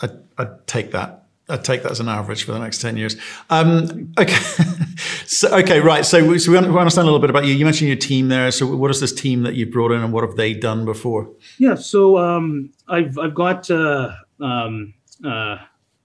I, 0.02 0.08
I'd 0.38 0.66
take 0.66 0.90
that. 0.92 1.22
I'd 1.48 1.64
take 1.64 1.82
that 1.82 1.92
as 1.92 2.00
an 2.00 2.08
average 2.08 2.44
for 2.44 2.52
the 2.52 2.58
next 2.58 2.80
10 2.80 2.96
years. 2.96 3.16
Um, 3.50 4.12
okay. 4.18 4.32
so, 5.26 5.54
okay, 5.58 5.80
right. 5.80 6.04
So, 6.04 6.24
we, 6.24 6.38
so 6.38 6.52
we 6.52 6.58
understand 6.58 7.02
a 7.02 7.04
little 7.04 7.18
bit 7.18 7.30
about 7.30 7.44
you. 7.44 7.54
You 7.54 7.64
mentioned 7.64 7.88
your 7.88 7.96
team 7.96 8.28
there. 8.28 8.50
So 8.50 8.74
what 8.74 8.90
is 8.90 9.00
this 9.00 9.12
team 9.12 9.42
that 9.42 9.54
you 9.54 9.66
brought 9.66 9.92
in 9.92 10.02
and 10.02 10.12
what 10.12 10.24
have 10.24 10.36
they 10.36 10.54
done 10.54 10.84
before? 10.84 11.30
Yeah. 11.58 11.74
So 11.74 12.16
um, 12.16 12.72
I've, 12.88 13.18
I've 13.18 13.34
got 13.34 13.70
uh, 13.70 14.12
um, 14.40 14.94
uh, 15.24 15.58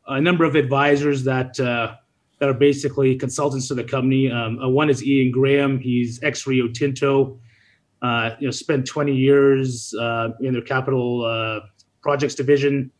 a 0.07 0.19
number 0.19 0.43
of 0.43 0.55
advisors 0.55 1.23
that, 1.25 1.59
uh, 1.59 1.95
that 2.39 2.49
are 2.49 2.53
basically 2.53 3.15
consultants 3.15 3.67
to 3.67 3.75
the 3.75 3.83
company. 3.83 4.31
Um, 4.31 4.59
uh, 4.59 4.67
one 4.67 4.89
is 4.89 5.03
Ian 5.05 5.31
Graham. 5.31 5.79
He's 5.79 6.21
ex 6.23 6.45
Rio 6.47 6.67
Tinto. 6.67 7.39
Uh, 8.01 8.31
you 8.39 8.47
know, 8.47 8.51
spent 8.51 8.85
20 8.85 9.15
years 9.15 9.93
uh, 9.99 10.29
in 10.41 10.53
their 10.53 10.61
capital 10.61 11.61
projects 12.01 12.35
division. 12.35 12.91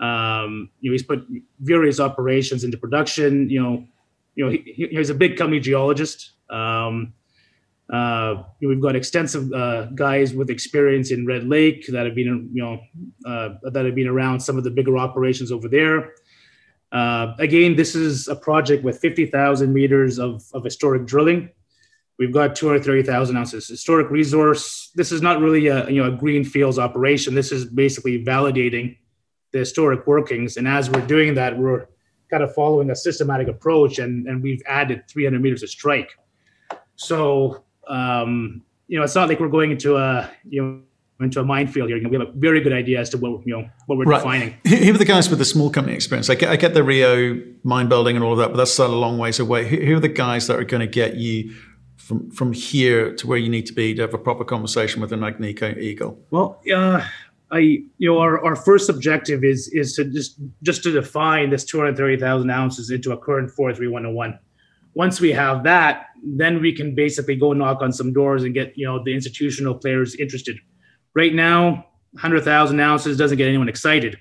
Um, 0.00 0.70
you 0.80 0.90
know, 0.90 0.92
he's 0.92 1.02
put 1.02 1.26
various 1.60 2.00
operations 2.00 2.64
into 2.64 2.78
production. 2.78 3.50
You 3.50 3.62
know, 3.62 3.84
you 4.34 4.44
know, 4.44 4.50
he, 4.50 4.88
he's 4.90 5.10
a 5.10 5.14
big 5.14 5.36
company 5.36 5.60
geologist. 5.60 6.32
Um, 6.50 7.14
uh, 7.92 8.42
we've 8.60 8.80
got 8.80 8.94
extensive 8.94 9.50
uh, 9.52 9.86
guys 9.86 10.34
with 10.34 10.50
experience 10.50 11.10
in 11.10 11.26
Red 11.26 11.48
Lake 11.48 11.86
that 11.88 12.04
have 12.04 12.14
been, 12.14 12.50
you 12.52 12.62
know, 12.62 12.80
uh, 13.24 13.70
that 13.70 13.86
have 13.86 13.94
been 13.94 14.06
around 14.06 14.40
some 14.40 14.58
of 14.58 14.64
the 14.64 14.70
bigger 14.70 14.98
operations 14.98 15.50
over 15.50 15.68
there. 15.68 16.12
Uh, 16.92 17.34
again, 17.38 17.76
this 17.76 17.94
is 17.94 18.28
a 18.28 18.36
project 18.36 18.84
with 18.84 18.98
50,000 18.98 19.72
meters 19.72 20.18
of, 20.18 20.44
of 20.52 20.64
historic 20.64 21.06
drilling. 21.06 21.50
We've 22.18 22.32
got 22.32 22.56
230,000 22.56 23.36
ounces 23.36 23.68
historic 23.68 24.10
resource. 24.10 24.90
This 24.94 25.12
is 25.12 25.22
not 25.22 25.40
really 25.40 25.68
a 25.68 25.88
you 25.88 26.02
know 26.02 26.12
a 26.12 26.16
greenfields 26.16 26.78
operation. 26.78 27.34
This 27.34 27.52
is 27.52 27.64
basically 27.64 28.24
validating 28.24 28.96
the 29.52 29.58
historic 29.58 30.06
workings. 30.06 30.56
And 30.56 30.68
as 30.68 30.90
we're 30.90 31.06
doing 31.06 31.34
that, 31.34 31.58
we're 31.58 31.86
kind 32.30 32.42
of 32.42 32.54
following 32.54 32.90
a 32.90 32.96
systematic 32.96 33.48
approach, 33.48 33.98
and 33.98 34.26
and 34.26 34.42
we've 34.42 34.62
added 34.66 35.08
300 35.08 35.40
meters 35.40 35.62
of 35.62 35.70
strike. 35.70 36.10
So 36.96 37.64
um, 37.88 38.62
you 38.86 38.98
know, 38.98 39.04
it's 39.04 39.14
not 39.14 39.28
like 39.28 39.40
we're 39.40 39.48
going 39.48 39.70
into 39.70 39.96
a 39.96 40.30
you 40.48 40.62
know 40.62 40.80
into 41.20 41.40
a 41.40 41.44
minefield 41.44 41.88
here. 41.88 41.98
We 42.08 42.16
have 42.16 42.28
a 42.28 42.32
very 42.32 42.60
good 42.60 42.72
idea 42.72 43.00
as 43.00 43.10
to 43.10 43.18
what 43.18 43.46
you 43.46 43.56
know 43.56 43.68
what 43.86 43.98
we're 43.98 44.04
right. 44.04 44.18
defining. 44.18 44.54
Who 44.66 44.94
are 44.94 44.98
the 44.98 45.04
guys 45.04 45.28
with 45.28 45.38
the 45.38 45.44
small 45.44 45.70
company 45.70 45.94
experience? 45.96 46.30
I 46.30 46.36
get, 46.36 46.50
I 46.50 46.56
get 46.56 46.74
the 46.74 46.82
Rio 46.82 47.42
mine 47.64 47.88
building 47.88 48.16
and 48.16 48.24
all 48.24 48.32
of 48.32 48.38
that, 48.38 48.48
but 48.48 48.56
that's 48.56 48.72
still 48.72 48.92
a 48.92 48.94
long 48.94 49.18
ways 49.18 49.40
away. 49.40 49.66
Who, 49.68 49.76
who 49.76 49.96
are 49.96 50.00
the 50.00 50.08
guys 50.08 50.46
that 50.46 50.58
are 50.58 50.64
going 50.64 50.80
to 50.80 50.86
get 50.86 51.16
you 51.16 51.54
from 51.96 52.30
from 52.30 52.52
here 52.52 53.14
to 53.16 53.26
where 53.26 53.38
you 53.38 53.48
need 53.48 53.66
to 53.66 53.72
be 53.72 53.94
to 53.94 54.02
have 54.02 54.14
a 54.14 54.18
proper 54.18 54.44
conversation 54.44 55.00
with 55.00 55.12
an 55.12 55.20
Agnico 55.20 55.76
Eagle? 55.76 56.18
Well, 56.30 56.60
uh, 56.72 57.04
I 57.50 57.58
you 57.58 57.86
know 58.00 58.18
our, 58.18 58.44
our 58.44 58.56
first 58.56 58.90
objective 58.90 59.42
is 59.44 59.68
is 59.68 59.94
to 59.94 60.04
just 60.04 60.40
just 60.62 60.82
to 60.82 60.92
define 60.92 61.50
this 61.50 61.64
230,000 61.64 62.50
ounces 62.50 62.90
into 62.90 63.12
a 63.12 63.16
current 63.16 63.50
43101. 63.50 64.38
Once 64.94 65.20
we 65.20 65.32
have 65.32 65.62
that, 65.64 66.06
then 66.22 66.60
we 66.60 66.72
can 66.72 66.94
basically 66.94 67.36
go 67.36 67.52
knock 67.52 67.80
on 67.80 67.92
some 67.92 68.12
doors 68.12 68.44
and 68.44 68.52
get 68.54 68.76
you 68.76 68.86
know 68.86 69.02
the 69.02 69.14
institutional 69.14 69.74
players 69.74 70.14
interested. 70.16 70.58
Right 71.14 71.34
now, 71.34 71.86
100,000 72.12 72.80
ounces 72.80 73.16
doesn't 73.16 73.38
get 73.38 73.48
anyone 73.48 73.68
excited. 73.68 74.18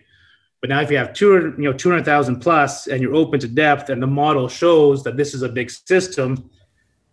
But 0.62 0.70
now 0.70 0.82
if 0.82 0.90
you 0.90 0.98
have 0.98 1.14
200, 1.14 1.58
you 1.58 1.66
know 1.66 1.74
200,000 1.74 2.40
plus 2.40 2.88
and 2.88 3.02
you're 3.02 3.16
open 3.16 3.40
to 3.42 3.48
depth 3.48 3.90
and 3.90 4.02
the 4.02 4.08
model 4.08 4.48
shows 4.48 5.04
that 5.04 5.18
this 5.18 5.34
is 5.34 5.44
a 5.44 5.50
big 5.50 5.70
system 5.70 6.50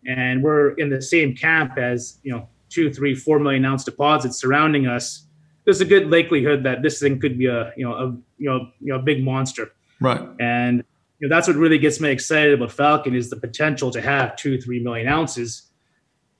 and 0.07 0.42
we're 0.42 0.70
in 0.72 0.90
the 0.90 1.03
same 1.03 1.35
camp 1.35 1.77
as 1.79 2.18
you 2.22 2.33
know 2.33 2.48
two, 2.68 2.92
three, 2.92 3.14
four 3.14 3.38
million 3.38 3.64
ounce 3.64 3.85
deposits 3.85 4.38
surrounding 4.38 4.87
us 4.87 5.24
there's 5.64 5.81
a 5.81 5.85
good 5.85 6.11
likelihood 6.11 6.62
that 6.64 6.83
this 6.83 7.00
thing 7.00 7.18
could 7.18 7.38
be 7.38 7.46
a 7.46 7.72
you 7.77 7.85
know 7.85 7.94
a 7.94 8.07
you 8.38 8.50
know 8.50 8.70
you 8.81 8.92
know 8.92 8.96
a 8.96 9.03
big 9.03 9.24
monster. 9.24 9.72
Right. 10.00 10.20
And 10.40 10.85
you 11.18 11.29
know 11.29 11.35
that's 11.35 11.48
what 11.48 11.57
really 11.57 11.79
gets 11.79 12.00
me 12.00 12.11
excited 12.11 12.55
about 12.55 12.72
Falcon 12.72 13.14
is 13.14 13.31
the 13.31 13.37
potential 13.37 13.90
to 13.90 14.00
have 14.00 14.37
two 14.37 14.61
three 14.61 14.81
million 14.83 15.09
ounces. 15.09 15.70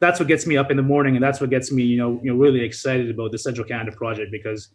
That's 0.01 0.19
what 0.19 0.29
gets 0.29 0.47
me 0.47 0.57
up 0.57 0.71
in 0.71 0.77
the 0.77 0.83
morning, 0.83 1.17
and 1.17 1.23
that's 1.23 1.41
what 1.41 1.51
gets 1.51 1.73
me 1.73 1.85
you 1.85 1.97
know 1.97 2.21
you 2.23 2.33
know 2.33 2.39
really 2.39 2.61
excited 2.61 3.11
about 3.11 3.33
the 3.33 3.39
Central 3.39 3.67
Canada 3.67 3.97
project 3.97 4.31
because 4.31 4.69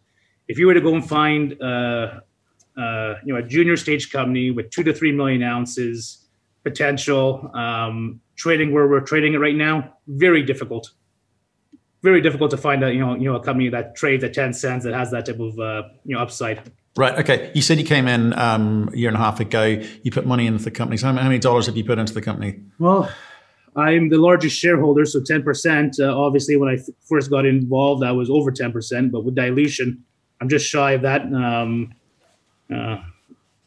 if 0.48 0.58
you 0.58 0.66
were 0.66 0.74
to 0.74 0.80
go 0.80 0.94
and 0.94 1.08
find 1.08 1.60
uh, 1.62 2.20
uh, 2.76 3.14
you 3.24 3.32
know 3.32 3.36
a 3.36 3.42
junior 3.42 3.76
stage 3.76 4.10
company 4.10 4.50
with 4.50 4.70
two 4.70 4.82
to 4.82 4.92
three 4.92 5.12
million 5.12 5.42
ounces 5.42 6.26
potential 6.62 7.50
um, 7.54 8.20
trading 8.36 8.72
where 8.72 8.86
we're 8.86 9.00
trading 9.00 9.32
it 9.32 9.38
right 9.38 9.56
now, 9.56 9.94
very 10.06 10.42
difficult 10.42 10.90
very 12.02 12.20
difficult 12.20 12.50
to 12.52 12.56
find 12.56 12.82
a 12.82 12.92
you 12.92 13.00
know 13.00 13.14
you 13.14 13.24
know 13.24 13.36
a 13.36 13.42
company 13.42 13.68
that 13.70 13.94
trades 13.94 14.24
at 14.24 14.34
10 14.34 14.52
cents 14.52 14.84
that 14.84 14.94
has 14.94 15.10
that 15.10 15.26
type 15.26 15.40
of 15.40 15.58
uh, 15.58 15.82
you 16.04 16.14
know 16.14 16.22
upside. 16.22 16.70
Right 16.96 17.18
okay. 17.18 17.52
You 17.54 17.62
said 17.62 17.78
you 17.78 17.84
came 17.84 18.08
in 18.08 18.36
um, 18.38 18.90
a 18.92 18.96
year 18.96 19.08
and 19.08 19.16
a 19.16 19.20
half 19.20 19.38
ago. 19.40 19.80
You 20.02 20.10
put 20.10 20.26
money 20.26 20.46
into 20.46 20.64
the 20.64 20.70
company. 20.70 20.96
So 20.96 21.06
how 21.06 21.12
many 21.12 21.38
dollars 21.38 21.66
have 21.66 21.76
you 21.76 21.84
put 21.84 21.98
into 21.98 22.14
the 22.14 22.22
company? 22.22 22.60
Well 22.78 23.10
i'm 23.76 24.08
the 24.08 24.18
largest 24.18 24.58
shareholder 24.58 25.04
so 25.04 25.20
10% 25.20 26.00
uh, 26.00 26.20
obviously 26.20 26.56
when 26.56 26.68
i 26.68 26.74
f- 26.74 26.88
first 27.08 27.30
got 27.30 27.46
involved 27.46 28.02
i 28.02 28.10
was 28.10 28.28
over 28.28 28.50
10% 28.50 29.12
but 29.12 29.24
with 29.24 29.36
dilution 29.36 30.04
i'm 30.40 30.48
just 30.48 30.66
shy 30.66 30.90
of 30.90 31.02
that. 31.02 31.22
Um, 31.32 31.94
uh, 32.74 32.98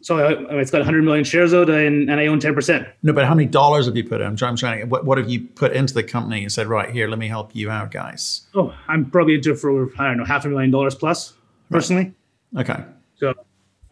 so 0.04 0.18
uh, 0.18 0.58
it's 0.58 0.70
got 0.70 0.80
100 0.80 1.02
million 1.04 1.24
shares 1.24 1.54
out 1.54 1.70
and, 1.70 2.10
and 2.10 2.20
I 2.20 2.28
own 2.28 2.39
10%. 2.39 2.92
No, 3.04 3.13
but 3.13 3.26
how 3.26 3.34
many 3.34 3.48
dollars 3.48 3.86
have 3.86 3.96
you 3.96 4.04
put 4.04 4.20
in? 4.20 4.28
I'm 4.28 4.36
trying, 4.36 4.50
I'm 4.50 4.58
trying 4.58 4.82
to, 4.82 4.86
what, 4.86 5.06
what 5.06 5.18
have 5.18 5.30
you 5.30 5.42
put 5.42 5.72
into 5.72 5.94
the 5.94 6.04
company 6.04 6.44
and 6.44 6.52
said, 6.52 6.68
right 6.68 6.89
here, 6.89 7.08
let 7.08 7.20
me 7.20 7.30
help 7.30 7.56
you 7.56 7.72
out, 7.72 7.92
guys? 7.92 8.42
Oh, 8.54 8.76
I'm 8.89 9.10
probably 9.10 9.36
into 9.36 9.54
it 9.54 9.60
for, 9.60 9.89
I 9.98 10.08
don't 10.10 10.18
know, 10.18 10.26
half 10.26 10.44
a 10.44 10.50
million 10.50 10.72
dollars 10.72 10.94
plus 10.94 11.34
personally. 11.72 12.13
Right. 12.52 12.70
Okay. 12.70 12.84
So, 13.16 13.34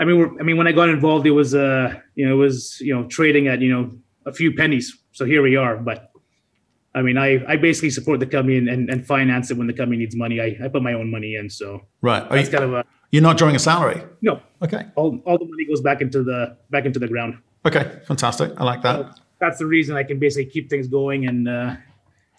I 0.01 0.03
mean, 0.03 0.37
I 0.37 0.43
mean, 0.43 0.57
when 0.57 0.67
I 0.67 0.73
got 0.73 0.89
involved, 0.89 1.25
it 1.25 1.31
was, 1.31 1.55
uh, 1.55 1.97
you 2.15 2.27
know, 2.27 2.33
it 2.33 2.37
was, 2.37 2.79
you 2.81 2.93
know, 2.93 3.07
trading 3.07 3.47
at, 3.47 3.61
you 3.61 3.71
know, 3.71 3.91
a 4.25 4.33
few 4.33 4.53
pennies. 4.53 4.97
So 5.13 5.23
here 5.23 5.41
we 5.41 5.55
are. 5.55 5.77
But 5.77 6.11
I 6.93 7.01
mean, 7.01 7.17
I, 7.17 7.41
I 7.47 7.55
basically 7.55 7.89
support 7.89 8.19
the 8.19 8.25
company 8.25 8.57
and, 8.57 8.67
and, 8.67 8.89
and 8.89 9.05
finance 9.05 9.49
it 9.49 9.57
when 9.57 9.67
the 9.67 9.73
company 9.73 9.97
needs 9.97 10.15
money. 10.15 10.41
I, 10.41 10.57
I 10.61 10.67
put 10.67 10.83
my 10.83 10.93
own 10.93 11.09
money 11.09 11.35
in. 11.35 11.49
So 11.49 11.87
right. 12.01 12.23
Are 12.23 12.35
that's 12.35 12.51
you, 12.51 12.57
kind 12.57 12.65
of 12.65 12.73
a, 12.73 12.85
you're 13.11 13.21
not 13.21 13.37
drawing 13.37 13.55
a 13.55 13.59
salary. 13.59 14.01
No. 14.21 14.41
Okay. 14.61 14.85
All, 14.95 15.19
all 15.25 15.37
the 15.37 15.45
money 15.45 15.65
goes 15.65 15.81
back 15.81 16.01
into 16.01 16.23
the 16.23 16.57
back 16.69 16.85
into 16.85 16.99
the 16.99 17.07
ground. 17.07 17.37
Okay, 17.65 17.99
fantastic. 18.05 18.51
I 18.57 18.63
like 18.63 18.81
that. 18.81 19.15
So 19.15 19.21
that's 19.39 19.59
the 19.59 19.65
reason 19.65 19.95
I 19.95 20.03
can 20.03 20.17
basically 20.17 20.51
keep 20.51 20.69
things 20.69 20.87
going 20.87 21.27
and 21.27 21.47
uh, 21.47 21.75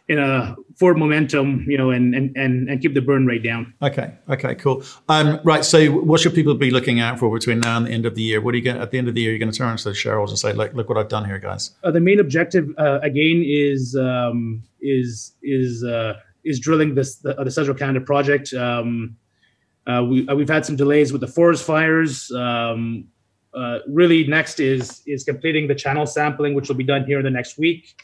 in 0.08 0.18
a 0.18 0.56
forward 0.76 0.98
momentum, 0.98 1.64
you 1.68 1.78
know, 1.78 1.90
and 1.90 2.14
and 2.14 2.37
and 2.37 2.68
and 2.68 2.80
keep 2.80 2.94
the 2.94 3.00
burn 3.00 3.26
rate 3.26 3.42
down. 3.42 3.72
Okay. 3.82 4.12
Okay. 4.28 4.54
Cool. 4.56 4.82
Um, 5.08 5.40
right. 5.44 5.64
So, 5.64 5.90
what 5.90 6.20
should 6.20 6.35
people 6.35 6.54
be 6.54 6.70
looking 6.70 7.00
out 7.00 7.18
for 7.18 7.32
between 7.32 7.61
now 7.61 7.76
and 7.76 7.87
the 7.87 7.90
end 7.90 8.06
of 8.06 8.14
the 8.14 8.22
year? 8.22 8.40
What 8.40 8.54
are 8.54 8.58
you 8.58 8.64
going 8.64 8.78
at 8.78 8.90
the 8.90 8.98
end 8.98 9.08
of 9.08 9.14
the 9.14 9.20
year? 9.20 9.30
You're 9.30 9.38
going 9.38 9.52
to 9.52 9.56
turn 9.56 9.76
to 9.76 9.85
the 9.85 9.94
shareholders 9.94 10.32
and 10.32 10.38
say, 10.38 10.52
"Look, 10.52 10.74
look 10.74 10.88
what 10.88 10.98
I've 10.98 11.08
done 11.08 11.24
here, 11.24 11.38
guys." 11.38 11.70
Uh, 11.85 11.90
the 11.90 12.00
main 12.00 12.18
objective, 12.18 12.68
uh, 12.78 12.98
again, 13.02 13.42
is 13.44 13.96
um, 13.96 14.62
is 14.80 15.32
is 15.42 15.85
uh, 15.85 16.14
is 16.44 16.58
drilling 16.58 16.94
this 16.94 17.16
the, 17.16 17.35
the 17.35 17.50
Central 17.50 17.76
Canada 17.76 18.04
project. 18.04 18.52
Um, 18.52 19.16
uh, 19.86 20.04
we, 20.08 20.28
uh, 20.28 20.34
we've 20.34 20.48
had 20.48 20.64
some 20.64 20.76
delays 20.76 21.12
with 21.12 21.20
the 21.20 21.26
forest 21.26 21.64
fires. 21.64 22.30
Um, 22.30 23.08
uh, 23.54 23.78
really, 23.88 24.26
next 24.26 24.60
is 24.60 25.02
is 25.06 25.24
completing 25.24 25.66
the 25.66 25.74
channel 25.74 26.06
sampling, 26.06 26.54
which 26.54 26.68
will 26.68 26.76
be 26.76 26.84
done 26.84 27.04
here 27.04 27.18
in 27.18 27.24
the 27.24 27.30
next 27.30 27.58
week. 27.58 28.00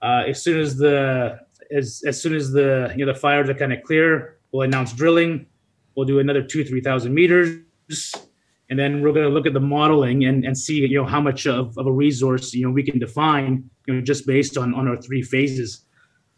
Uh, 0.00 0.22
as 0.28 0.42
soon 0.42 0.60
as 0.60 0.76
the 0.76 1.38
as 1.74 2.02
as 2.06 2.20
soon 2.20 2.34
as 2.34 2.52
the 2.52 2.92
you 2.96 3.04
know 3.04 3.12
the 3.12 3.18
fires 3.18 3.48
are 3.48 3.54
kind 3.54 3.72
of 3.72 3.82
clear, 3.82 4.38
we'll 4.52 4.62
announce 4.62 4.92
drilling. 4.92 5.46
We'll 5.96 6.06
do 6.06 6.18
another 6.18 6.42
two 6.42 6.64
three 6.64 6.80
thousand 6.80 7.12
meters, 7.12 7.58
and 8.70 8.78
then 8.78 9.02
we're 9.02 9.12
going 9.12 9.26
to 9.26 9.32
look 9.32 9.46
at 9.46 9.52
the 9.52 9.60
modeling 9.60 10.24
and, 10.24 10.44
and 10.44 10.56
see 10.56 10.86
you 10.86 10.96
know 10.96 11.06
how 11.06 11.20
much 11.20 11.46
of, 11.46 11.76
of 11.76 11.86
a 11.86 11.92
resource 11.92 12.54
you 12.54 12.64
know 12.64 12.70
we 12.70 12.82
can 12.82 12.98
define 12.98 13.68
you 13.86 13.94
know 13.94 14.00
just 14.00 14.26
based 14.26 14.56
on 14.56 14.74
on 14.74 14.88
our 14.88 14.96
three 14.96 15.22
phases. 15.22 15.85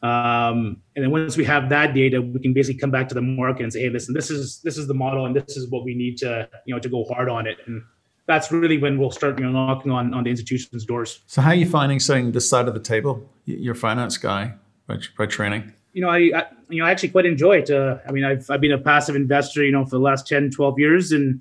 Um, 0.03 0.81
and 0.95 1.05
then 1.05 1.11
once 1.11 1.37
we 1.37 1.45
have 1.45 1.69
that 1.71 1.93
data, 1.93 2.23
we 2.23 2.39
can 2.41 2.53
basically 2.53 2.79
come 2.79 2.91
back 2.91 3.09
to 3.09 3.15
the 3.15 3.23
market 3.23 3.65
and 3.65 3.73
say, 3.73 3.81
"Hey, 3.81 3.91
listen, 3.91 4.15
this 4.15 4.31
is 4.31 4.61
this 4.63 4.79
is 4.79 4.87
the 4.87 4.95
model, 4.95 5.27
and 5.27 5.35
this 5.35 5.57
is 5.57 5.69
what 5.71 5.85
we 5.85 5.95
need 5.95 6.19
to 6.19 6.49
you 6.67 6.75
know 6.75 6.81
to 6.81 6.89
go 6.89 7.05
hard 7.05 7.29
on 7.29 7.47
it." 7.47 7.59
And 7.67 7.83
that's 8.27 8.53
really 8.53 8.79
when 8.79 8.99
we'll 8.99 9.11
start 9.11 9.39
you 9.39 9.45
know 9.45 9.53
knocking 9.53 9.91
on 9.91 10.15
on 10.15 10.25
the 10.25 10.31
institution's 10.31 10.85
doors. 10.85 11.21
So, 11.27 11.43
how 11.43 11.51
are 11.51 11.55
you 11.55 11.69
finding 11.69 11.99
sitting 11.99 12.31
this 12.33 12.49
side 12.49 12.69
of 12.69 12.75
the 12.75 12.81
table? 12.81 13.29
You're 13.45 13.75
finance 13.75 14.17
guy 14.19 14.55
by, 14.87 14.99
by 15.17 15.27
training. 15.27 15.73
You 15.95 16.03
know, 16.03 16.11
I, 16.11 16.17
I, 16.17 16.47
you 16.69 16.81
know 16.81 16.85
I 16.85 16.93
actually 16.93 17.09
quite 17.09 17.27
enjoy 17.27 17.59
it. 17.59 17.71
Uh, 17.71 17.99
I 18.07 18.13
mean, 18.13 18.25
I've 18.25 18.49
I've 18.51 18.61
been 18.61 18.73
a 18.73 18.79
passive 18.79 19.17
investor, 19.17 19.65
you 19.65 19.73
know, 19.73 19.85
for 19.85 19.91
the 19.91 20.01
last 20.01 20.29
10, 20.29 20.51
12 20.53 20.79
years, 20.79 21.11
and 21.11 21.41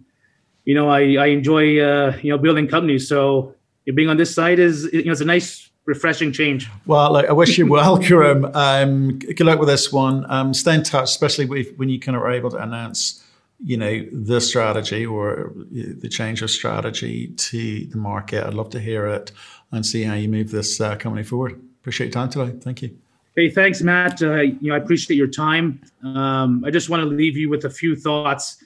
you 0.67 0.73
know, 0.75 0.89
I, 0.89 1.15
I 1.15 1.27
enjoy, 1.27 1.79
uh, 1.79 2.17
you 2.21 2.29
know, 2.29 2.37
building 2.37 2.67
companies. 2.67 3.07
So 3.07 3.55
being 3.95 4.09
on 4.09 4.17
this 4.17 4.35
side 4.35 4.59
is, 4.59 4.83
you 4.91 5.05
know, 5.05 5.13
it's 5.13 5.21
a 5.21 5.25
nice, 5.25 5.71
refreshing 5.87 6.33
change. 6.33 6.69
Well, 6.85 7.15
I 7.15 7.31
wish 7.31 7.57
you 7.57 7.65
well, 7.65 7.97
Karim. 8.03 8.45
Um, 8.53 9.17
good 9.17 9.41
luck 9.41 9.57
with 9.57 9.69
this 9.69 9.91
one. 9.91 10.29
Um, 10.29 10.53
stay 10.53 10.75
in 10.75 10.83
touch, 10.83 11.05
especially 11.05 11.45
when 11.45 11.89
you 11.89 11.99
kind 11.99 12.15
of 12.15 12.21
are 12.21 12.31
able 12.31 12.51
to 12.51 12.57
announce, 12.57 13.23
you 13.63 13.77
know, 13.77 14.05
the 14.11 14.39
strategy 14.39 15.05
or 15.05 15.53
the 15.71 16.09
change 16.09 16.43
of 16.43 16.51
strategy 16.51 17.29
to 17.29 17.85
the 17.85 17.97
market. 17.97 18.45
I'd 18.45 18.53
love 18.53 18.69
to 18.71 18.79
hear 18.79 19.07
it 19.07 19.31
and 19.71 19.85
see 19.85 20.03
how 20.03 20.13
you 20.13 20.29
move 20.29 20.51
this 20.51 20.79
uh, 20.79 20.95
company 20.97 21.23
forward. 21.23 21.59
Appreciate 21.79 22.07
your 22.07 22.13
time 22.13 22.29
today. 22.29 22.55
Thank 22.59 22.81
you. 22.81 22.95
Hey, 23.35 23.49
thanks, 23.49 23.81
Matt. 23.81 24.21
Uh, 24.21 24.41
you 24.41 24.69
know, 24.69 24.75
I 24.75 24.77
appreciate 24.77 25.15
your 25.15 25.27
time. 25.27 25.81
Um, 26.03 26.63
I 26.65 26.71
just 26.71 26.89
want 26.89 27.03
to 27.03 27.07
leave 27.07 27.37
you 27.37 27.49
with 27.49 27.65
a 27.65 27.69
few 27.69 27.95
thoughts. 27.95 28.63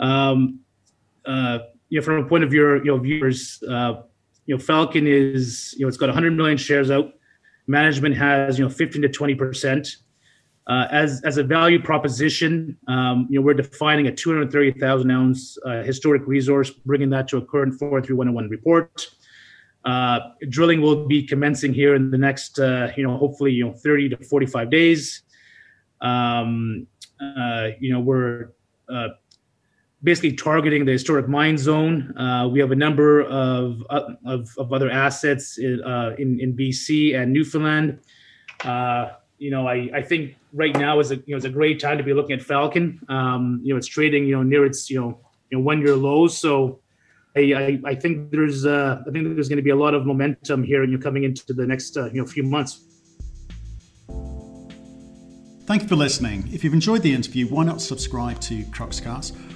Um, 0.00 0.60
uh, 1.24 1.58
you 1.90 2.00
know, 2.00 2.04
from 2.04 2.24
a 2.24 2.26
point 2.26 2.42
of 2.42 2.50
view, 2.50 2.76
you 2.76 2.84
know, 2.84 2.98
viewers, 2.98 3.62
uh, 3.68 4.02
you 4.46 4.56
know, 4.56 4.62
Falcon 4.62 5.06
is, 5.06 5.74
you 5.76 5.84
know, 5.84 5.88
it's 5.88 5.96
got 5.96 6.06
100 6.06 6.32
million 6.32 6.56
shares 6.56 6.90
out. 6.90 7.12
Management 7.66 8.16
has, 8.16 8.58
you 8.58 8.64
know, 8.64 8.70
15 8.70 9.02
to 9.02 9.08
20 9.08 9.34
percent. 9.34 9.88
Uh, 10.68 10.88
as 10.90 11.22
as 11.24 11.38
a 11.38 11.44
value 11.44 11.80
proposition, 11.80 12.76
um, 12.88 13.28
you 13.30 13.38
know, 13.38 13.44
we're 13.44 13.54
defining 13.54 14.08
a 14.08 14.12
230,000 14.12 15.10
ounce 15.10 15.58
uh, 15.64 15.82
historic 15.82 16.26
resource, 16.26 16.70
bringing 16.70 17.10
that 17.10 17.28
to 17.28 17.36
a 17.36 17.44
current 17.44 17.78
43101 17.78 18.48
report. 18.48 19.08
Uh, 19.84 20.18
drilling 20.48 20.82
will 20.82 21.06
be 21.06 21.24
commencing 21.24 21.72
here 21.72 21.94
in 21.94 22.10
the 22.10 22.18
next, 22.18 22.58
uh, 22.58 22.90
you 22.96 23.06
know, 23.06 23.16
hopefully, 23.16 23.52
you 23.52 23.64
know, 23.64 23.72
30 23.72 24.08
to 24.08 24.24
45 24.24 24.68
days. 24.68 25.22
Um, 26.00 26.88
uh, 27.20 27.68
you 27.78 27.92
know, 27.92 28.00
we're 28.00 28.50
uh, 28.92 29.08
basically 30.06 30.32
targeting 30.32 30.84
the 30.84 30.92
historic 30.92 31.28
mine 31.28 31.58
zone. 31.58 32.16
Uh, 32.16 32.46
we 32.46 32.60
have 32.60 32.70
a 32.70 32.76
number 32.76 33.22
of 33.24 33.82
uh, 33.90 34.14
of, 34.24 34.48
of, 34.56 34.72
other 34.72 34.88
assets 34.88 35.58
in, 35.58 35.82
in, 36.16 36.38
in 36.40 36.56
BC 36.56 37.16
and 37.18 37.32
Newfoundland. 37.32 37.98
you 39.38 39.50
know, 39.50 39.66
I, 39.66 39.90
I 39.92 40.02
think 40.02 40.36
right 40.52 40.74
now 40.78 41.00
is 41.00 41.10
a 41.10 41.16
you 41.16 41.32
know 41.32 41.36
it's 41.36 41.44
a 41.44 41.56
great 41.60 41.80
time 41.80 41.98
to 41.98 42.04
be 42.04 42.14
looking 42.14 42.36
at 42.38 42.42
Falcon. 42.42 43.00
Um, 43.08 43.60
you 43.64 43.74
know, 43.74 43.78
it's 43.78 43.88
trading 43.88 44.24
you 44.28 44.36
know 44.36 44.44
near 44.44 44.64
its 44.64 44.88
you 44.88 45.00
know 45.00 45.18
you 45.50 45.58
know 45.58 45.64
one 45.64 45.80
year 45.80 45.96
lows, 45.96 46.38
so 46.38 46.80
I, 47.36 47.80
I, 47.84 47.94
think 47.96 48.30
there's 48.30 48.64
uh, 48.64 49.02
I 49.06 49.10
think 49.10 49.34
there's 49.34 49.48
going 49.48 49.58
to 49.58 49.68
be 49.70 49.70
a 49.70 49.76
lot 49.84 49.92
of 49.92 50.06
momentum 50.06 50.62
here, 50.62 50.82
and 50.82 50.90
you're 50.90 51.02
coming 51.08 51.24
into 51.24 51.52
the 51.52 51.66
next 51.66 51.96
uh, 51.96 52.06
you 52.12 52.20
know 52.20 52.26
few 52.26 52.44
months. 52.44 52.82
Thank 55.66 55.82
you 55.82 55.88
for 55.88 55.96
listening. 55.96 56.48
If 56.52 56.62
you've 56.62 56.74
enjoyed 56.74 57.02
the 57.02 57.12
interview, 57.12 57.48
why 57.48 57.64
not 57.64 57.80
subscribe 57.80 58.40
to 58.42 58.62
Cruxcast 58.66 59.55